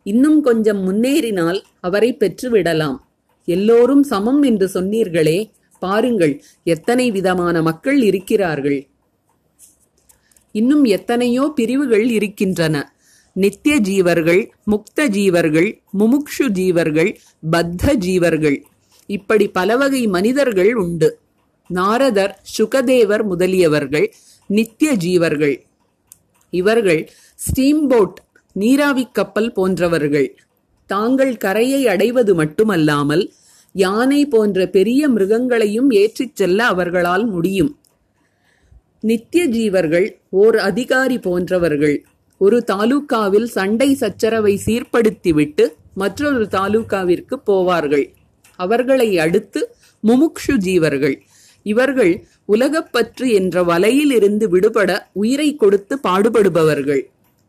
இன்னும் 0.04 0.42
கொஞ்சம் 0.42 0.82
முன்னேறினால் 0.84 1.64
அவரை 1.80 2.18
பெற்றுவிடலாம். 2.20 2.98
எல்லோரும் 3.46 4.04
சமம் 4.04 4.42
என்று 4.44 4.70
சொன்னீர்களே 4.74 5.40
பாருங்கள் 5.80 6.34
எத்தனை 6.64 7.12
விதமான 7.12 7.62
மக்கள் 7.62 8.02
இருக்கிறார்கள். 8.02 8.80
இன்னும் 10.52 10.84
எத்தனையோ 10.84 11.52
பிரிவுகள் 11.56 12.10
இருக்கின்றன. 12.10 12.76
நித்திய 13.34 13.76
ஜீவர்கள் 13.82 14.42
முக்த 14.72 15.06
ஜீவர்கள் 15.08 15.70
முமுக்ஷு 16.00 16.48
ஜீவர்கள் 16.54 17.12
பத்த 17.52 17.94
ஜீவர்கள். 18.06 18.58
இப்படி 19.06 19.46
பலவகை 19.48 20.08
மனிதர்கள் 20.08 20.74
உண்டு. 20.76 21.10
நாரதர் 21.72 22.34
சுகதேவர் 22.58 23.24
முதலியவர்கள் 23.24 24.08
நித்திய 24.48 24.92
ஜீவர்கள் 24.96 25.56
இவர்கள் 26.54 27.02
ஸ்டீம்போட் 27.36 28.18
நீராவிக் 28.54 29.14
கப்பல் 29.14 29.52
போன்றவர்கள். 29.52 30.30
தாங்கள் 30.90 31.38
கரையை 31.38 31.88
அடைவது 31.88 32.36
மட்டுமல்லாமல் 32.36 33.24
யானை 33.76 34.26
போன்ற 34.26 34.66
பெரிய 34.68 35.10
மிருகங்களையும் 35.10 35.90
ஏற்றிச் 35.90 36.36
செல்ல 36.36 36.66
அவர்களால் 36.66 37.26
முடியும். 37.26 37.72
நித்திய 39.02 39.44
ஜீவர்கள் 39.50 40.08
ஓர் 40.30 40.58
அதிகாரி 40.58 41.20
போன்றவர்கள். 41.20 41.98
ஒரு 42.38 42.64
தாலுக்காவில் 42.72 43.50
சண்டை 43.58 43.90
சச்சரவை 43.96 44.54
சீர்படுத்திவிட்டு 44.66 45.66
மற்றொரு 45.94 46.44
தாலுகாவிற்கு 46.52 47.36
போவார்கள். 47.48 48.06
அவர்களை 48.56 49.20
அடுத்து 49.20 49.76
முமுக்ஷு 50.08 50.54
ஜீவர்கள். 50.66 51.18
இவர்கள் 51.64 52.26
உலகப்பற்று 52.46 53.32
என்ற 53.32 53.64
வலையில் 53.64 54.12
இருந்து 54.12 54.50
விடுபட 54.50 55.10
உயிரை 55.14 55.56
கொடுத்து 55.56 56.00
பாடுபடுபவர்கள். 56.04 57.02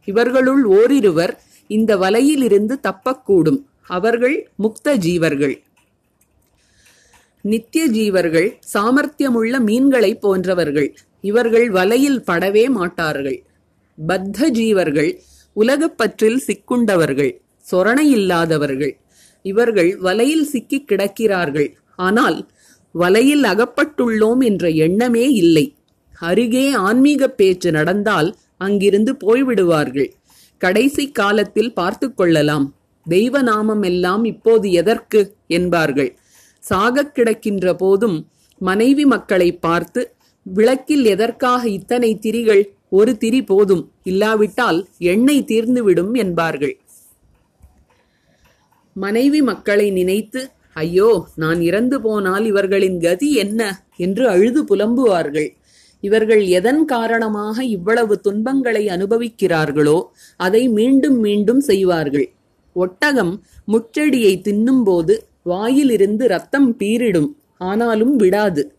இவர்களுள் 0.04 0.64
ஓரிருவர் 0.64 1.38
இந்த 1.66 1.96
வலையில் 1.96 2.42
இருந்து 2.42 2.78
தப்பக்கூடும். 2.82 3.64
அவர்கள் 3.86 4.50
முக்த 4.58 4.96
ஜீவர்கள் 4.96 5.62
நித்திய 7.42 7.90
ஜீவர்கள் 7.90 8.58
சாமர்த்தியமுள்ள 8.74 9.58
மீன்களைப் 9.58 10.20
போன்றவர்கள். 10.20 10.96
இவர்கள் 11.20 11.70
வலையில் 11.70 12.20
படவே 12.26 12.68
மாட்டார்கள். 12.68 13.42
பத்த 14.06 14.50
ஜீவர்கள் 14.50 15.18
உலகப்பற்றில் 15.52 16.42
சிக்குண்டவர்கள். 16.46 17.40
சொரணை 17.70 17.98
இல்லாதவர்கள். 17.98 18.96
இவர்கள் 19.42 19.96
வலையில் 19.96 20.44
சிக்கிக் 20.44 20.88
கிடக்கிறார்கள். 20.88 21.72
ஆனால் 21.96 22.50
வலையில் 22.92 23.42
அகப்பட்டுள்ளோம் 23.42 24.44
என்ற 24.44 24.68
எண்ணமே 24.68 25.28
இல்லை. 25.28 25.74
அருகே 26.18 26.72
ஆன்மீக 26.72 27.28
பேச்சு 27.28 27.70
நடந்தால் 27.70 28.36
அங்கிருந்து 28.56 29.16
போய்விடுவார்கள். 29.24 30.10
கடைசி 30.58 31.10
காலத்தில் 31.10 31.74
பார்த்து 31.74 32.14
கொள்ளலாம். 32.14 32.74
தெய்வ 33.04 33.42
நாமம் 33.42 33.82
எல்லாம் 33.82 34.24
இப்போது 34.24 34.72
எதற்கு? 34.72 35.34
என்பார்கள். 35.46 36.18
சாகக் 36.68 37.12
கிடக்கின்ற 37.14 37.72
போதும் 37.72 38.28
மனைவி 38.58 39.04
மக்களை 39.04 39.56
பார்த்து 39.56 40.14
விளக்கில் 40.42 41.04
எதற்காக 41.04 41.68
இத்தனை 41.68 42.18
திரிகள்? 42.22 42.64
ஒரு 42.88 43.16
திரி 43.16 43.42
போதும். 43.42 43.92
இல்லாவிட்டால் 44.02 44.86
எண்ணெய் 44.98 45.44
தீர்ந்துவிடும் 45.44 46.12
என்பார்கள். 46.12 46.80
மனைவி 48.92 49.42
மக்களை 49.42 49.90
நினைத்து 49.90 50.50
ஐயோ 50.72 51.26
நான் 51.36 51.60
இறந்து 51.60 52.00
போனால் 52.00 52.44
இவர்களின் 52.44 53.00
கதி 53.00 53.34
என்ன? 53.34 53.84
என்று 53.96 54.28
அழுது 54.28 54.64
புலம்புவார்கள். 54.64 55.48
இவர்கள் 56.00 56.46
எதன் 56.46 56.84
காரணமாக 56.84 57.64
இவ்வளவு 57.64 58.20
துன்பங்களை 58.20 58.86
அனுபவிக்கிறார்களோ 58.86 60.02
அதை 60.36 60.68
மீண்டும் 60.68 61.18
மீண்டும் 61.18 61.60
செய்வார்கள். 61.60 62.32
ஒட்டகம் 62.72 63.44
முச்செடியை 63.72 64.34
தின்னும்போது 64.40 65.16
வாயிலிருந்து 65.42 66.28
ரத்தம் 66.28 66.76
பீரிடும் 66.78 67.30
ஆனாலும் 67.58 68.16
விடாது. 68.16 68.74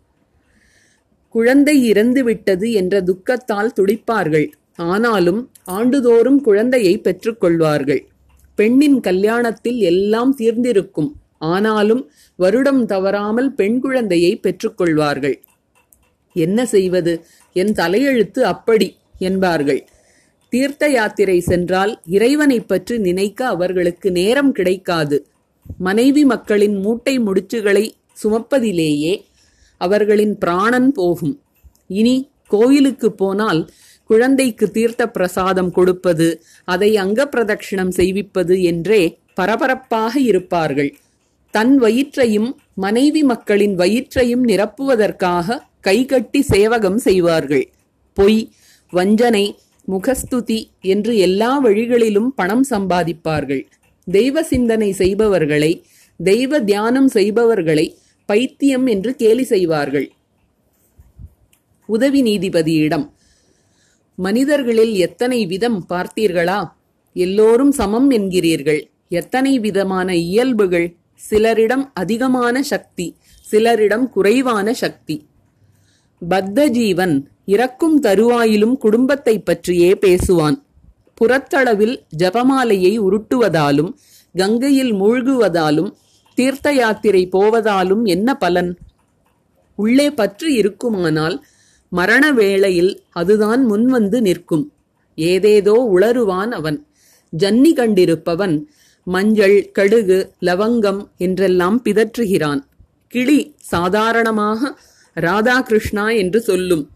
குழந்தை 1.29 1.91
இறந்துவிட்டது 1.91 2.71
என்ற 2.71 3.01
துக்கத்தால் 3.01 3.75
துடிப்பார்கள். 3.75 4.47
ஆனாலும் 4.75 5.51
ஆண்டுதோறும் 5.63 6.41
குழந்தையை 6.41 7.01
பெற்றுக்கொள்வார்கள். 7.03 8.01
பெண்ணின் 8.56 8.99
கல்யாணத்தில் 8.99 9.77
எல்லாம் 9.77 10.36
தீர்ந்திருக்கும். 10.36 11.15
ஆனாலும் 11.51 12.03
வருடம் 12.39 12.86
தவறாமல் 12.86 13.49
பெண் 13.53 13.79
குழந்தையை 13.79 14.34
பெற்றுக்கொள்வார்கள். 14.43 15.36
என்ன 16.36 16.65
செய்வது? 16.65 17.13
என் 17.56 17.73
தலையெழுத்து 17.79 18.41
அப்படி 18.53 18.88
என்பார்கள். 19.19 19.82
தீர்த்த 20.53 20.84
யாத்திரை 20.89 21.38
சென்றால் 21.39 21.93
இறைவனை 22.15 22.60
பற்றி 22.62 22.95
நினைக்க 22.97 23.39
அவர்களுக்கு 23.45 24.12
நேரம் 24.12 24.51
கிடைக்காது. 24.51 25.17
மனைவி 25.77 26.23
மக்களின் 26.25 26.75
மூட்டை 26.79 27.15
முடிச்சுகளை 27.19 27.86
சுமப்பதிலேயே 28.23 29.13
அவர்களின் 29.82 30.36
பிராணன் 30.38 30.91
போகும். 30.91 31.36
இனி 31.99 32.15
கோயிலுக்கு 32.47 33.10
போனால் 33.12 33.62
குழந்தைக்கு 34.10 34.65
தீர்த்த 34.71 35.03
பிரசாதம் 35.08 35.71
கொடுப்பது 35.71 36.27
அதை 36.65 36.89
அங்க 36.97 37.25
பிரதட்சிணம் 37.25 37.93
செய்விப்பது 37.99 38.56
என்றே 38.62 39.01
பரபரப்பாக 39.34 40.13
இருப்பார்கள். 40.19 40.91
தன் 41.53 41.73
வயிற்றையும் 41.77 42.49
மனைவி 42.75 43.23
மக்களின் 43.23 43.75
வயிற்றையும் 43.75 44.43
நிரப்புவதற்காக 44.47 45.57
கைகட்டி 45.79 46.41
சேவகம் 46.41 46.97
செய்வார்கள். 46.97 47.65
பொய் 48.13 48.39
வஞ்சனை 48.93 49.45
முகஸ்துதி 49.85 50.59
என்று 50.81 51.17
எல்லா 51.17 51.51
வழிகளிலும் 51.59 52.29
பணம் 52.35 52.65
சம்பாதிப்பார்கள். 52.69 53.63
தெய்வ 54.07 54.43
சிந்தனை 54.43 54.91
செய்பவர்களை 54.91 55.71
தெய்வ 56.19 56.59
தியானம் 56.59 57.07
செய்பவர்களை 57.07 57.85
பைத்தியம் 58.25 58.85
என்று 58.85 59.15
கேலி 59.15 59.43
செய்வார்கள். 59.43 60.07
உதவி 61.89 62.21
நீதிபதியிடம் 62.23 63.05
மனிதர்களில் 64.15 64.93
எத்தனை 64.95 65.45
விதம் 65.45 65.79
பார்த்தீர்களா? 65.89 66.59
எல்லோரும் 67.15 67.71
சமம் 67.71 68.09
என்கிறீர்கள். 68.09 68.81
எத்தனை 69.09 69.59
விதமான 69.59 70.15
இயல்புகள்? 70.15 70.87
சிலரிடம் 71.29 71.86
அதிகமான 71.93 72.63
சக்தி 72.63 73.07
சிலரிடம் 73.51 74.09
குறைவான 74.09 74.73
சக்தி. 74.73 75.15
பத்த 76.29 76.67
ஜீவன் 76.67 77.15
இறக்கும் 77.45 78.01
தருவாயிலும் 78.01 78.75
குடும்பத்தை 78.77 79.36
பற்றியே 79.39 79.91
பேசுவான். 79.93 80.57
புறத்தளவில் 81.21 81.95
ஜபமாலையை 82.17 82.93
உருட்டுவதாலும் 82.99 83.91
கங்கையில் 84.36 84.93
மூழ்குவதாலும் 84.93 85.91
தீர்த்த 86.38 86.73
யாத்திரை 86.73 87.29
போவதாலும் 87.31 88.03
என்ன 88.03 88.36
பலன்? 88.36 88.77
உள்ளே 89.75 90.12
பற்று 90.12 90.53
இருக்குமானால் 90.53 91.45
மரண 91.89 92.31
வேளையில் 92.31 92.93
அதுதான் 93.12 93.71
முன்வந்து 93.71 94.19
நிற்கும். 94.21 94.65
ஏதேதோ 95.15 95.75
உளறுவான் 95.95 96.51
அவன். 96.51 96.88
ஜன்னி 97.33 97.71
கண்டிருப்பவன் 97.73 98.55
மஞ்சள் 99.03 99.71
கடுகு 99.79 100.31
லவங்கம் 100.41 101.07
என்றெல்லாம் 101.17 101.81
பிதற்றுகிறான். 101.83 102.61
கிளி 103.07 103.55
சாதாரணமாக 103.57 104.79
ராதாகிருஷ்ணா 105.15 106.17
என்று 106.17 106.41
சொல்லும். 106.41 106.89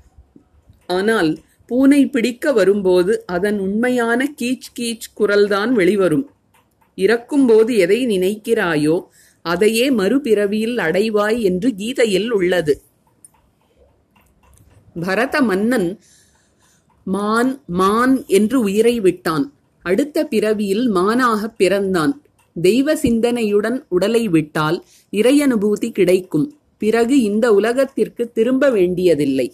ஆனால் 0.88 1.38
பூனை 1.66 2.06
பிடிக்க 2.08 2.54
வரும்போது 2.54 3.24
அதன் 3.26 3.60
உண்மையான 3.60 4.34
கீச் 4.42 4.70
கீச் 4.80 5.08
குரல்தான் 5.20 5.72
வெளிவரும். 5.72 6.30
இறக்கும்போது 6.96 7.78
எதை 7.78 8.06
நினைக்கிறாயோ 8.06 9.08
அதையே 9.42 9.90
மறுபிறவியில் 9.90 10.78
அடைவாய் 10.78 11.42
என்று 11.42 11.70
கீதையில் 11.78 12.30
உள்ளது. 12.30 12.82
பரத 15.00 15.42
மன்னன் 15.42 16.00
மான் 17.04 17.64
மான் 17.68 18.26
என்று 18.28 18.60
உயிரை 18.60 19.00
விட்டான். 19.00 19.54
அடுத்த 19.88 20.24
பிறவியில் 20.24 20.92
மானாகப் 20.96 21.58
பிறந்தான். 21.58 22.22
தெய்வ 22.62 22.96
சிந்தனையுடன் 22.96 23.86
உடலை 23.90 24.28
விட்டால் 24.28 24.84
இறையனுபூதி 25.12 25.92
கிடைக்கும். 25.92 26.58
பிறகு 26.78 27.22
இந்த 27.22 27.54
உலகத்திற்கு 27.54 28.32
திரும்ப 28.32 28.70
வேண்டியதில்லை. 28.70 29.54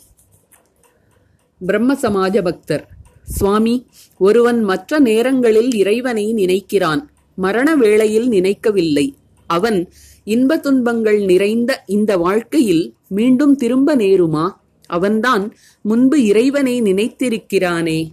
பிரம்ம 1.65 1.93
சமாஜ 1.93 2.41
பக்தர். 2.41 2.87
சுவாமி 3.23 3.85
ஒருவன் 4.17 4.63
மற்ற 4.63 4.99
நேரங்களில் 4.99 5.73
இறைவனை 5.73 6.33
நினைக்கிறான். 6.33 7.01
மரண 7.35 7.75
வேளையில் 7.75 8.27
நினைக்கவில்லை. 8.27 9.15
அவன் 9.47 9.89
இன்ப 10.23 10.57
துன்பங்கள் 10.57 11.25
நிறைந்த 11.25 11.83
இந்த 11.85 12.17
வாழ்க்கையில் 12.17 12.93
மீண்டும் 13.07 13.55
திரும்ப 13.55 13.95
நேருமா? 13.95 14.49
அவன்தான் 14.85 15.55
முன்பு 15.81 16.25
இறைவனை 16.25 16.81
நினைத்திருக்கிறானே. 16.81 18.09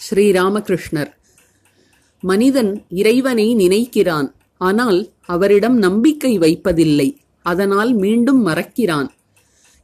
ஸ்ரீராமகிருஷ்ணர். 0.00 1.10
மனிதன் 2.22 2.84
இறைவனை 3.00 3.46
நினைக்கிறான். 3.54 4.28
ஆனால் 4.56 4.98
அவரிடம் 5.26 5.76
நம்பிக்கை 5.78 6.38
வைப்பதில்லை. 6.38 7.08
அதனால் 7.42 7.94
மீண்டும் 7.94 8.40
மறக்கிறான். 8.42 9.08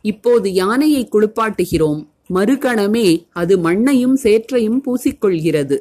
இப்போது 0.04 0.52
யானையை 0.52 1.08
குளிப்பாட்டுகிறோம். 1.12 2.00
மறுகணமே 2.34 3.08
அது 3.32 3.54
மண்ணையும் 3.58 4.16
சேற்றையும் 4.22 4.80
பூசிக்கொள்கிறது. 4.86 5.76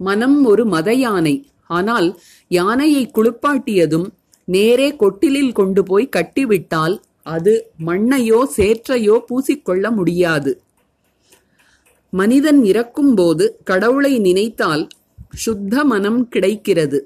மனம் 0.00 0.44
ஒரு 0.44 0.64
மத 0.64 0.92
யானை 0.94 1.34
ஆனால் 1.66 2.08
யானையை 2.50 3.10
குளிப்பாட்டியதும் 3.14 4.08
நேரே 4.44 4.88
கொட்டிலில் 4.96 5.52
கொண்டு 5.52 5.82
போய் 5.82 6.14
கட்டிவிட்டால் 6.16 6.96
அது 7.22 7.52
மண்ணையோ 7.86 8.40
சேற்றையோ 8.56 9.16
பூசிக்கொள்ள 9.28 9.84
முடியாது. 9.90 10.52
மனிதன் 12.12 12.64
இறக்கும்போது 12.64 13.60
கடவுளை 13.64 14.18
நினைத்தால் 14.18 14.88
சுத்த 15.34 15.84
மனம் 15.84 16.28
கிடைக்கிறது. 16.28 16.98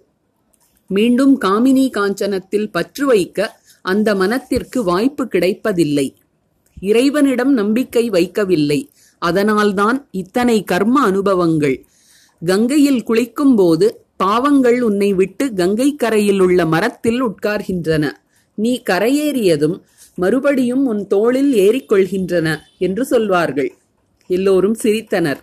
மீண்டும் 0.86 1.40
காமினி 1.40 1.84
காஞ்சனத்தில் 1.90 2.70
பற்று 2.70 3.06
வைக்க 3.06 3.60
அந்த 3.82 4.14
மனத்திற்கு 4.14 4.82
வாய்ப்பு 4.82 5.28
கிடைப்பதில்லை. 5.28 6.16
இறைவனிடம் 6.80 7.52
நம்பிக்கை 7.52 8.10
வைக்கவில்லை. 8.10 8.80
அதனால்தான் 9.18 10.08
இத்தனை 10.10 10.64
கர்ம 10.64 11.00
அனுபவங்கள். 11.00 11.84
கங்கையில் 12.44 13.02
குளிக்கும்போது 13.06 13.90
பாவங்கள் 14.16 14.80
உன்னை 14.80 15.12
விட்டு 15.12 15.54
கங்கை 15.54 15.94
கரையில் 15.94 16.40
உள்ள 16.40 16.66
மரத்தில் 16.66 17.20
உட்கார்கின்றன. 17.24 18.12
நீ 18.54 18.82
கரையேறியதும் 18.90 19.80
மறுபடியும் 20.14 20.86
உன் 20.86 21.06
தோளில் 21.06 21.52
ஏறிக்கொள்கின்றன 21.54 22.58
என்று 22.78 23.04
சொல்வார்கள். 23.04 23.74
எல்லோரும் 24.26 24.76
சிரித்தனர். 24.82 25.40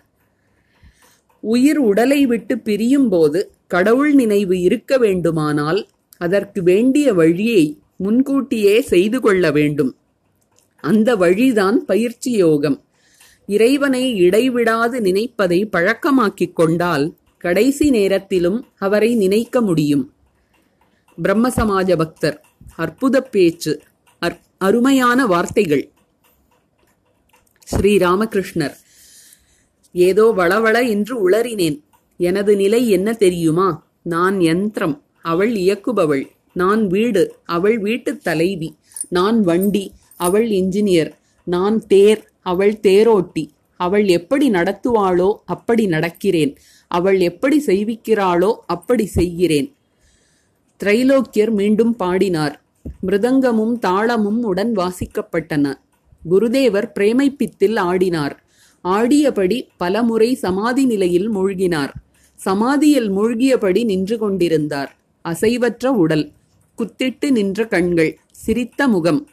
உயிர் 1.40 1.78
உடலை 1.78 2.26
விட்டு 2.26 2.54
பிரியும்போது 2.56 3.44
கடவுள் 3.66 4.12
நினைவு 4.12 4.60
இருக்க 4.60 4.98
வேண்டுமானால் 4.98 5.88
அதற்கு 6.16 6.62
வேண்டிய 6.62 7.14
வழியை 7.14 7.78
முன்கூட்டியே 7.96 8.80
செய்து 8.80 9.20
கொள்ள 9.20 9.50
வேண்டும். 9.50 9.96
அந்த 10.80 11.16
வழிதான் 11.16 11.84
பயிற்சி 11.84 12.30
யோகம். 12.30 12.82
இறைவனை 13.46 14.16
இடைவிடாது 14.16 15.00
நினைப்பதை 15.00 15.68
பழக்கமாக்கிக் 15.72 16.52
கொண்டால் 16.52 17.14
கடைசி 17.38 17.90
நேரத்திலும் 17.90 18.66
அவரை 18.78 19.14
நினைக்க 19.14 19.60
முடியும். 19.60 20.12
பிரம்ம 21.22 21.48
சமாஜ 21.48 21.96
பக்தர் 21.96 22.38
அற்புத 22.76 23.20
பேச்சு 23.22 23.80
அருமையான 24.58 25.26
வார்த்தைகள். 25.26 25.90
ஸ்ரீராமகிருஷ்ணர். 27.72 28.74
ஏதோ 29.92 30.32
வளவள 30.36 30.88
என்று 30.88 31.30
உளறினேன். 31.30 31.80
எனது 32.16 32.56
நிலை 32.56 32.90
என்ன 32.90 33.12
தெரியுமா? 33.12 33.86
நான் 34.02 34.40
யந்திரம் 34.40 35.02
அவள் 35.22 35.52
இயக்குபவள். 35.52 36.26
நான் 36.52 36.86
வீடு 36.86 37.36
அவள் 37.44 37.78
வீட்டுத் 37.78 38.24
தலைவி. 38.24 38.76
நான் 39.08 39.40
வண்டி 39.40 39.92
அவள் 40.16 40.48
இன்ஜினியர். 40.50 41.12
நான் 41.44 41.86
தேர் 41.86 42.30
அவள் 42.40 42.74
தேரோட்டி. 42.82 43.48
அவள் 43.76 44.08
எப்படி 44.08 44.50
நடத்துவாளோ 44.50 45.34
அப்படி 45.44 45.86
நடக்கிறேன். 45.86 46.56
அவள் 46.86 47.20
எப்படி 47.20 47.62
செய்விக்கிறாளோ 47.66 48.54
அப்படி 48.66 49.06
செய்கிறேன். 49.06 49.74
திரைலோக்கியர் 50.84 51.50
மீண்டும் 51.50 51.96
பாடினார். 51.96 52.62
மிருதங்கமும் 53.06 53.78
தாளமும் 53.78 54.42
உடன் 54.42 54.76
வாசிக்கப்பட்டன. 54.76 55.74
குருதேவர் 56.30 56.92
பிரேமைப்பித்தில் 56.94 57.78
ஆடினார். 57.78 58.36
ஆடியபடி 58.84 59.68
பலமுறை 59.76 60.34
சமாதி 60.34 60.84
நிலையில் 60.84 61.30
மூழ்கினார். 61.30 61.92
சமாதியில் 62.34 63.10
மூழ்கியபடி 63.10 63.84
நின்று 63.84 64.18
கொண்டிருந்தார். 64.18 64.96
அசைவற்ற 65.22 65.86
உடல் 65.86 66.32
குத்திட்டு 66.78 67.30
நின்ற 67.30 67.66
கண்கள் 67.66 68.18
சிரித்த 68.30 68.88
முகம். 68.88 69.28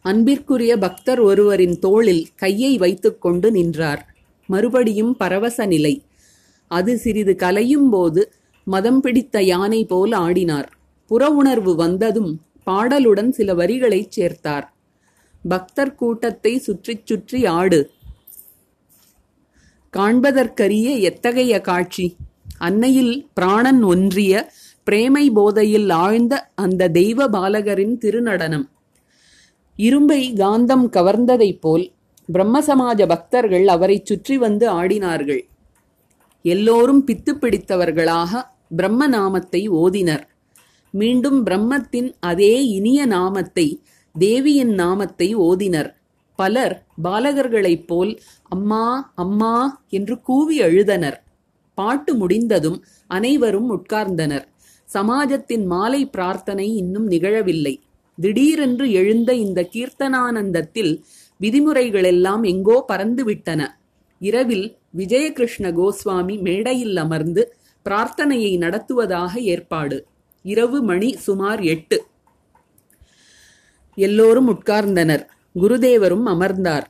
அன்பிற்குரிய 0.00 0.76
பக்தர் 0.78 1.20
ஒருவரின் 1.20 1.78
தோளில் 1.78 2.26
கையை 2.34 2.78
வைத்துக்கொண்டு 2.78 3.50
நின்றார். 3.50 4.14
மறுபடியும் 4.46 5.16
பரவச 5.16 5.66
நிலை. 5.66 6.02
அது 6.68 6.98
சிறிது 6.98 7.36
கலையும் 7.36 7.90
போது 7.90 8.32
மதம் 8.64 9.00
பிடித்த 9.00 9.42
யானை 9.42 9.84
போல் 9.84 10.10
ஆடினார். 10.10 10.66
புற 11.06 11.28
உணர்வு 11.28 11.74
வந்ததும் 11.74 12.40
பாடலுடன் 12.66 13.28
சில 13.28 13.54
வரிகளைச் 13.54 14.10
சேர்த்தார். 14.16 14.72
பக்தர் 15.42 15.94
கூட்டத்தை 15.94 16.58
சுற்றிச் 16.58 17.06
சுற்றி 17.06 17.46
ஆடு. 17.46 17.90
காண்பதற்கரிய 19.96 21.00
எத்தகைய 21.00 21.60
காட்சி? 21.60 22.16
அன்னையில் 22.58 23.28
பிராணன் 23.34 23.82
ஒன்றிய 23.82 24.52
பிரேமை 24.84 25.30
போதையில் 25.30 25.90
ஆழ்ந்த 25.90 26.50
அந்த 26.54 26.88
தெய்வ 26.88 27.28
பாலகரின் 27.28 27.98
திருநடனம். 27.98 28.68
இரும்பை 29.76 30.32
காந்தம் 30.32 30.86
கவர்ந்ததைப் 30.92 31.60
போல் 31.60 31.92
பிரம்மசமாஜ 32.32 33.06
பக்தர்கள் 33.06 33.68
அவரைச் 33.68 34.06
சுற்றி 34.06 34.38
வந்து 34.38 34.72
ஆடினார்கள். 34.72 35.42
எல்லோரும் 36.42 37.06
பித்து 37.06 37.34
பிடித்தவர்களாக 37.34 38.42
பிரம்ம 38.76 39.06
நாமத்தை 39.06 39.70
ஓதினர். 39.70 40.22
மீண்டும் 40.90 41.46
பிரம்மத்தின் 41.46 42.12
அதே 42.20 42.66
இனிய 42.66 43.06
நாமத்தை 43.06 43.82
தேவியின் 44.18 44.74
நாமத்தை 44.74 45.36
ஓதினர். 45.36 45.90
பலர் 46.36 46.74
பாலகர்களைப் 47.04 47.86
போல் 47.86 48.20
அம்மா 48.42 49.12
அம்மா 49.14 49.84
என்று 49.88 50.20
கூவி 50.20 50.60
அழுதனர். 50.60 51.18
பாட்டு 51.74 52.14
முடிந்ததும் 52.14 52.84
அனைவரும் 53.06 53.68
உட்கார்ந்தனர். 53.76 54.46
சமாஜத்தின் 54.88 55.64
மாலை 55.66 56.06
பிரார்த்தனை 56.06 56.76
இன்னும் 56.76 57.10
நிகழவில்லை. 57.10 57.74
திடீரென்று 58.18 58.92
எழுந்த 58.92 59.34
இந்த 59.34 59.68
கீர்த்தனானந்தத்தில் 59.72 60.92
விதிமுறைகளெல்லாம் 61.40 62.42
எங்கோ 62.42 62.84
பறந்துவிட்டன. 62.88 63.66
இரவில் 64.20 64.76
விஜயகிருஷ்ண 64.96 65.66
கோஸ்வாமி 65.72 66.40
மேடையில் 66.40 66.96
அமர்ந்து 66.96 67.42
பிரார்த்தனையை 67.84 68.56
நடத்துவதாக 68.56 69.40
ஏற்பாடு. 69.40 70.06
இரவு 70.42 70.82
மணி 70.82 71.12
சுமார் 71.16 71.60
எட்டு. 71.60 71.98
எல்லோரும் 73.98 74.48
உட்கார்ந்தனர். 74.48 75.24
குருதேவரும் 75.54 76.26
அமர்ந்தார். 76.26 76.86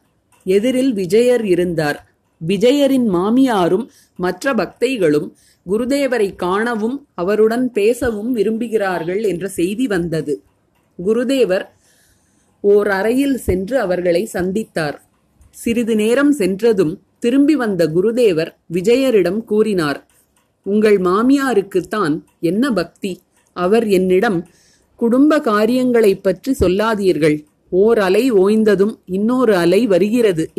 எதிரில் 0.47 0.92
விஜயர் 0.92 1.44
இருந்தார். 1.44 1.99
விஜயரின் 2.40 3.09
மாமியாரும் 3.12 3.87
மற்ற 4.16 4.53
பக்தைகளும் 4.55 5.29
குருதேவரை 5.66 6.29
காணவும் 6.37 6.97
அவருடன் 7.14 7.66
பேசவும் 7.73 8.31
விரும்புகிறார்கள் 8.37 9.23
என்ற 9.23 9.49
செய்தி 9.49 9.87
வந்தது. 9.87 10.35
குருதேவர் 10.99 11.66
ஓர் 12.64 12.88
அறையில் 12.90 13.37
சென்று 13.38 13.77
அவர்களை 13.81 14.23
சந்தித்தார். 14.33 14.97
சிறிது 15.51 15.94
நேரம் 15.97 16.33
சென்றதும் 16.33 16.94
திரும்பி 17.18 17.55
வந்த 17.57 17.83
குருதேவர் 17.87 18.51
விஜயரிடம் 18.73 19.40
கூறினார் 19.44 20.01
உங்கள் 20.66 20.99
மாமியாருக்குத்தான் 21.01 22.14
என்ன 22.40 22.64
பக்தி? 22.71 23.12
அவர் 23.57 23.87
என்னிடம் 23.88 24.38
குடும்ப 24.99 25.41
காரியங்களைப் 25.41 26.23
பற்றி 26.23 26.53
சொல்லாதீர்கள். 26.53 27.37
ஓர் 27.71 27.99
அலை 27.99 28.33
ஓய்ந்ததும் 28.33 28.95
இன்னொரு 29.07 29.57
அலை 29.57 29.87
வருகிறது 29.87 30.51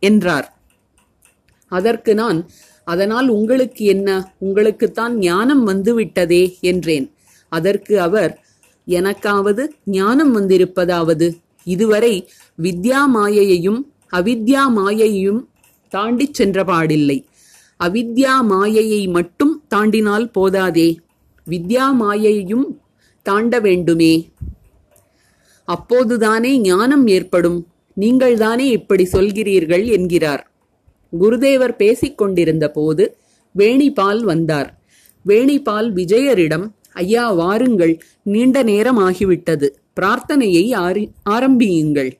என்றார். 0.00 0.48
அதற்கு 1.68 2.14
நான் 2.14 2.40
அதனால் 2.84 3.28
உங்களுக்கு 3.28 3.84
என்ன? 3.84 4.34
உங்களுக்குத்தான் 4.40 5.12
ஞானம் 5.12 5.66
வந்துவிட்டதே 5.68 6.60
என்றேன். 6.60 7.12
அதற்கு 7.48 8.00
அவர் 8.00 8.32
எனக்காவது 8.86 9.68
ஞானம் 9.84 10.36
வந்திருப்பதாவது? 10.36 11.36
இதுவரை 11.64 12.28
வித்யா 12.62 12.98
மாயையையும் 13.14 13.80
அவித்யா 14.12 14.64
மாயையும் 14.76 15.48
தாண்டிச் 15.88 16.42
சென்றபாடில்லை. 16.42 17.24
அவித்யா 17.84 18.40
மாயையை 18.42 19.08
மட்டும் 19.08 19.62
தாண்டினால் 19.74 20.32
போதாதே. 20.32 20.98
வித்யா 21.50 21.92
மாயையும் 21.92 22.80
தாண்ட 23.22 23.60
வேண்டுமே. 23.60 24.30
அப்போதுதானே 25.64 26.58
ஞானம் 26.58 27.06
ஏற்படும். 27.06 27.66
நீங்கள்தானே 27.94 28.68
இப்படி 28.68 29.08
சொல்கிறீர்கள் 29.12 29.84
என்கிறார். 29.86 30.50
குருதேவர் 31.20 31.76
பேசிக்கொண்டிருந்த 31.76 32.68
போது 32.68 33.16
வேணிபால் 33.58 34.22
வந்தார். 34.22 34.80
வேணிபால் 35.26 35.88
விஜயரிடம் 35.98 36.66
ஐயா 36.92 37.32
வாருங்கள். 37.32 38.02
நீண்ட 38.22 38.62
நேரம் 38.62 38.98
ஆகிவிட்டது. 38.98 39.68
பிரார்த்தனையை 40.00 40.64
ஆரம்பியுங்கள். 41.22 42.18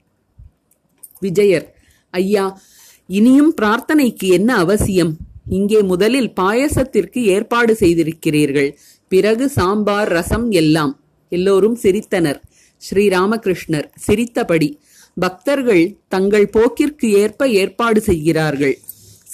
விஜயர் 1.20 1.74
ஐயா 2.10 2.60
இனியும் 3.06 3.54
பிரார்த்தனைக்கு 3.62 4.28
என்ன 4.38 4.56
அவசியம்? 4.56 5.16
இங்கே 5.48 5.82
முதலில் 5.82 6.32
பாயசத்திற்கு 6.40 7.18
ஏற்பாடு 7.18 7.74
செய்திருக்கிறீர்கள். 7.74 8.78
பிறகு 9.12 9.44
சாம்பார் 9.48 10.11
ரசம் 10.16 10.48
எல்லாம் 10.61 10.92
எல்லோரும் 11.37 11.77
சிரித்தனர். 11.83 12.40
ஸ்ரீராமகிருஷ்ணர் 12.83 13.88
சிரித்தபடி 14.07 14.68
பக்தர்கள் 15.16 15.85
தங்கள் 16.09 16.46
போக்கிற்கு 16.57 17.07
ஏற்ப 17.22 17.48
ஏற்பாடு 17.61 18.01
செய்கிறார்கள். 18.01 18.75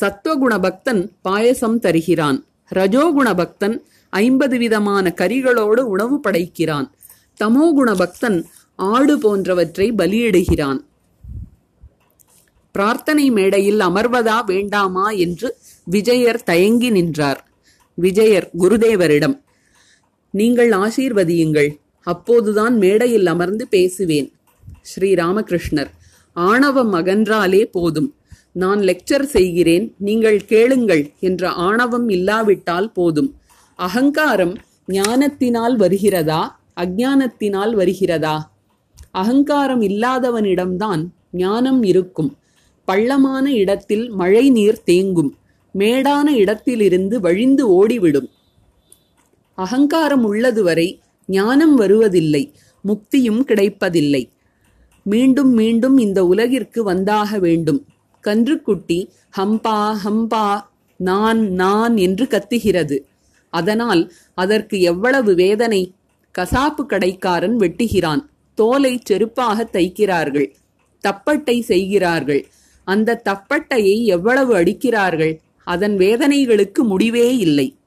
சத்துவகுண 0.01 0.55
பக்தன் 0.61 1.03
பாயசம் 1.27 1.79
தருகிறான். 1.85 2.38
ரஜோகுண 2.75 3.29
பக்தன் 3.37 3.77
ஐம்பது 4.11 4.57
விதமான 4.59 5.14
கரிகளோடு 5.21 5.83
உணவு 5.95 6.17
படைக்கிறான். 6.27 6.87
தமோகுண 7.41 7.91
பக்தன் 8.03 8.38
ஆடு 8.77 9.14
போன்றவற்றை 9.19 9.87
பலியிடுகிறான். 9.93 10.81
பிரார்த்தனை 12.75 13.27
மேடையில் 13.31 13.81
அமர்வதா 13.81 14.38
வேண்டாமா 14.47 15.07
என்று 15.25 15.49
விஜயர் 15.85 16.43
தயங்கி 16.43 16.91
நின்றார். 16.91 17.41
விஜயர் 17.99 18.47
குருதேவரிடம் 18.59 19.37
நீங்கள் 20.31 20.71
ஆசீர்வதியுங்கள். 20.71 21.69
அப்போதுதான் 22.03 22.79
மேடையில் 22.79 23.27
அமர்ந்து 23.27 23.69
பேசுவேன். 23.69 24.33
ஸ்ரீ 24.83 25.14
ராமகிருஷ்ணர் 25.14 25.91
ஆணவம் 26.33 26.95
அகன்றாலே 26.95 27.64
போதும். 27.64 28.14
நான் 28.53 28.81
லெக்சர் 28.81 29.23
செய்கிறேன் 29.23 29.95
நீங்கள் 29.99 30.45
கேளுங்கள் 30.45 31.11
என்ற 31.21 31.49
ஆணவம் 31.49 32.09
இல்லாவிட்டால் 32.09 32.93
போதும். 32.93 33.35
அகங்காரம் 33.75 34.57
ஞானத்தினால் 34.87 35.77
வருகிறதா? 35.77 36.61
அஜானத்தினால் 36.81 37.73
வருகிறதா? 37.73 38.57
அகங்காரம் 39.11 39.83
இல்லாதவனிடம்தான் 39.83 41.07
ஞானம் 41.33 41.83
இருக்கும். 41.83 42.37
பள்ளமான 42.85 43.53
இடத்தில் 43.53 44.11
மழை 44.11 44.51
நீர் 44.51 44.83
தேங்கும். 44.87 45.31
மேடான 45.79 46.27
இடத்திலிருந்து 46.35 47.21
வழிந்து 47.21 47.69
ஓடிவிடும். 47.69 48.29
அகங்காரம் 49.59 50.25
உள்ளதுவரை 50.25 51.01
ஞானம் 51.27 51.75
வருவதில்லை 51.75 52.55
முக்தியும் 52.85 53.40
கிடைப்பதில்லை. 53.40 54.31
மீண்டும் 55.03 55.51
மீண்டும் 55.51 55.99
இந்த 55.99 56.25
உலகிற்கு 56.25 56.92
வந்தாக 56.92 57.38
வேண்டும். 57.38 57.87
கன்றுக்குட்டி 58.23 59.07
ஹம்பா 59.37 59.97
ஹம்பா 60.05 60.61
நான் 60.97 61.40
நான் 61.53 61.97
என்று 61.97 62.25
கத்துகிறது. 62.25 62.99
அதனால் 63.51 64.12
அதற்கு 64.35 64.81
எவ்வளவு 64.81 65.35
வேதனை? 65.35 65.92
கசாப்பு 66.38 66.87
கடைக்காரன் 66.87 67.57
வெட்டுகிறான். 67.57 68.23
தோலை 68.55 68.99
செருப்பாக 69.11 69.66
தைக்கிறார்கள். 69.73 70.49
தப்பட்டை 71.05 71.61
செய்கிறார்கள். 71.61 72.49
அந்த 72.85 73.21
தப்பட்டையை 73.25 74.05
எவ்வளவு 74.05 74.55
அடிக்கிறார்கள்? 74.55 75.35
அதன் 75.64 75.97
வேதனைகளுக்கு 75.97 76.83
முடிவே 76.83 77.37
இல்லை. 77.37 77.78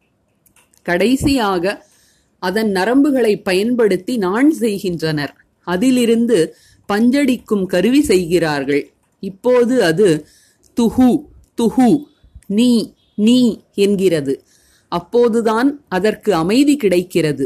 கடைசியாக 0.82 1.86
அதன் 2.40 2.72
நரம்புகளை 2.72 3.44
பயன்படுத்தி 3.44 4.18
நான் 4.18 4.52
செய்கின்றனர். 4.52 5.34
அதிலிருந்து 5.68 6.56
பஞ்சடிக்கும் 6.90 7.66
கருவி 7.66 8.02
செய்கிறார்கள். 8.02 8.84
இப்போது 9.20 9.84
அது 9.84 10.26
துஹு 10.78 11.12
துஹு 11.62 11.90
நீ 12.48 12.94
நீ 13.16 13.62
என்கிறது. 13.76 14.34
அப்போதுதான் 14.92 15.70
அதற்கு 15.90 16.34
அமைதி 16.34 16.76
கிடைக்கிறது. 16.76 17.46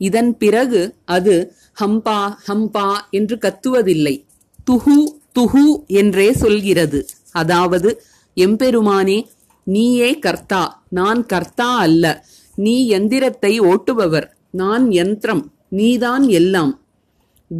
இதன் 0.00 0.36
பிறகு 0.36 0.94
அது 1.04 1.34
ஹம்பா 1.80 2.20
ஹம்பா 2.48 2.88
என்று 3.10 3.36
கத்துவதில்லை. 3.36 4.24
துஹு 4.70 4.98
துஹு 5.38 5.86
என்றே 5.86 6.32
சொல்கிறது. 6.32 7.06
அதாவது 7.32 8.02
எம்பெருமானே 8.36 9.18
நீயே 9.64 10.18
கர்த்தா 10.18 10.62
நான் 10.88 11.26
கர்த்தா 11.26 11.76
அல்ல. 11.76 12.04
நீ 12.56 12.88
எந்திரத்தை 12.88 13.60
ஓட்டுபவர். 13.60 14.30
நான் 14.50 14.88
யந்திரம் 14.88 15.52
நீதான் 15.68 16.28
எல்லாம். 16.28 16.80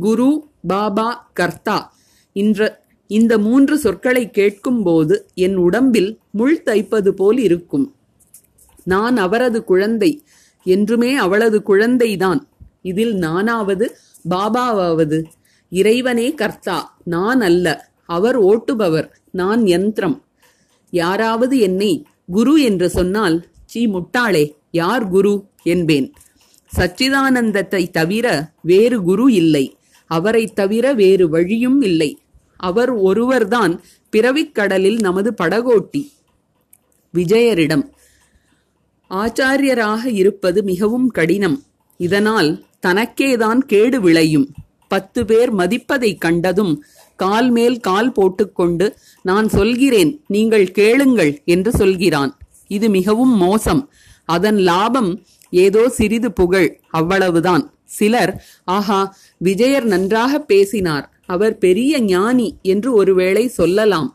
குரு 0.00 0.48
பாபா 0.66 1.30
கர்த்தா. 1.35 1.94
இன்ற 2.32 2.85
இந்த 3.06 3.38
மூன்று 3.38 3.78
சொற்களை 3.78 4.30
கேட்கும்போது 4.30 5.26
என் 5.35 5.56
உடம்பில் 5.56 6.18
முள் 6.30 6.62
தைப்பது 6.66 7.09
போல் 7.09 7.38
இருக்கும். 7.38 7.94
நான் 8.85 9.16
அவரது 9.16 9.64
குழந்தை. 9.64 10.24
என்றுமே 10.64 11.14
அவளது 11.14 11.62
குழந்தைதான். 11.66 12.40
இதில் 12.82 13.14
நானாவது 13.14 13.96
பாபாவாவது. 14.30 15.24
இறைவனே 15.70 16.35
கர்த்தா 16.35 16.98
நான் 17.04 17.40
அல்ல. 17.40 17.92
அவர் 18.06 18.42
ஓட்டுபவர். 18.42 19.09
நான் 19.30 19.66
யந்திரம் 19.66 20.22
யாராவது 20.90 21.59
என்னை 21.59 22.06
குரு 22.30 22.62
என்று 22.62 22.90
சொன்னால் 22.90 23.46
சீ 23.64 23.87
முட்டாளே. 23.87 24.54
யார் 24.76 25.08
குரு 25.08 25.44
என்பேன். 25.62 26.12
சச்சிதானந்தத்தை 26.76 27.90
தவிர 27.90 28.52
வேறு 28.62 29.02
குரு 29.02 29.32
இல்லை. 29.32 29.76
அவரைத் 30.06 30.54
தவிர 30.54 30.92
வேறு 30.92 31.28
வழியும் 31.28 31.82
இல்லை. 31.82 32.18
அவர் 32.56 32.90
ஒருவர்தான் 32.90 33.82
பிறவிக்கடலில் 34.16 34.98
நமது 34.98 35.34
படகோட்டி. 35.42 36.10
விஜயரிடம் 37.14 37.94
ஆச்சாரியராக 39.10 40.04
இருப்பது 40.04 40.62
மிகவும் 40.62 41.08
கடினம். 41.08 41.62
இதனால் 41.96 42.64
தனக்கேதான் 42.86 43.58
கேடு 43.58 44.00
விளையும். 44.00 44.54
பத்து 44.88 45.24
பேர் 45.24 45.54
மதிப்பதை 45.54 46.18
கண்டதும் 46.18 46.84
கால் 47.16 47.50
மேல் 47.50 47.80
கால் 47.80 48.12
போட்டுக்கொண்டு 48.12 48.96
நான் 49.22 49.48
சொல்கிறேன் 49.48 50.24
நீங்கள் 50.26 50.70
கேளுங்கள் 50.70 51.42
என்று 51.44 51.70
சொல்கிறான். 51.70 52.38
இது 52.66 52.88
மிகவும் 52.88 53.36
மோசம். 53.36 53.90
அதன் 54.34 54.58
லாபம் 54.68 55.10
ஏதோ 55.50 55.82
சிறிது 55.88 56.30
புகழ் 56.32 56.68
அவ்வளவுதான். 56.90 57.64
சிலர் 57.96 58.32
ஆஹா 58.76 59.00
விஜயர் 59.40 59.84
நன்றாக 59.84 60.38
பேசினார். 60.52 61.04
அவர் 61.34 61.54
பெரிய 61.58 62.00
ஞானி 62.00 62.48
என்று 62.62 62.90
ஒருவேளை 62.94 63.44
சொல்லலாம். 63.58 64.08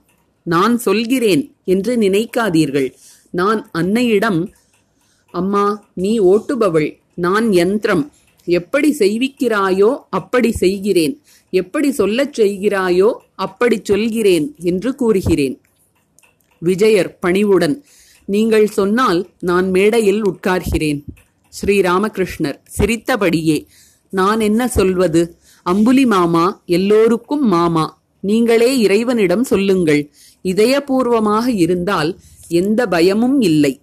நான் 0.45 0.75
சொல்கிறேன் 0.77 1.43
என்று 1.73 1.93
நினைக்காதீர்கள். 1.95 2.89
நான் 3.33 3.59
அன்னையிடம் 3.79 4.39
அம்மா 5.33 5.65
நீ 5.93 6.13
ஓட்டுபவள் 6.31 6.89
நான் 7.25 7.47
யந்திரம். 7.51 8.03
எப்படி 8.47 8.89
செய்விக்கிறாயோ 8.99 9.89
அப்படி 10.09 10.51
செய்கிறேன். 10.63 11.13
எப்படி 11.53 11.89
சொல்லச் 11.91 12.37
செய்கிறாயோ 12.39 13.09
அப்படி 13.45 13.77
சொல்கிறேன் 13.83 14.47
என்று 14.71 14.91
கூறுகிறேன். 14.95 15.55
விஜயர் 16.61 17.11
பணிவுடன் 17.19 17.75
நீங்கள் 18.25 18.67
சொன்னால் 18.67 19.29
நான் 19.39 19.69
மேடையில் 19.69 20.25
உட்கார்கிறேன். 20.25 21.03
ஸ்ரீராமகிருஷ்ணர் 21.61 22.59
சிரித்தபடியே 22.63 23.67
நான் 24.09 24.39
என்ன 24.39 24.67
சொல்வது? 24.67 25.37
அம்புலி 25.63 26.05
மாமா 26.05 26.61
எல்லோருக்கும் 26.65 27.47
மாமா. 27.47 28.01
நீங்களே 28.19 28.79
இறைவனிடம் 28.79 29.43
சொல்லுங்கள். 29.43 30.11
இதயபூர்வமாக 30.43 31.47
இருந்தால் 31.47 32.19
எந்த 32.47 32.87
பயமும் 32.87 33.41
இல்லை. 33.41 33.81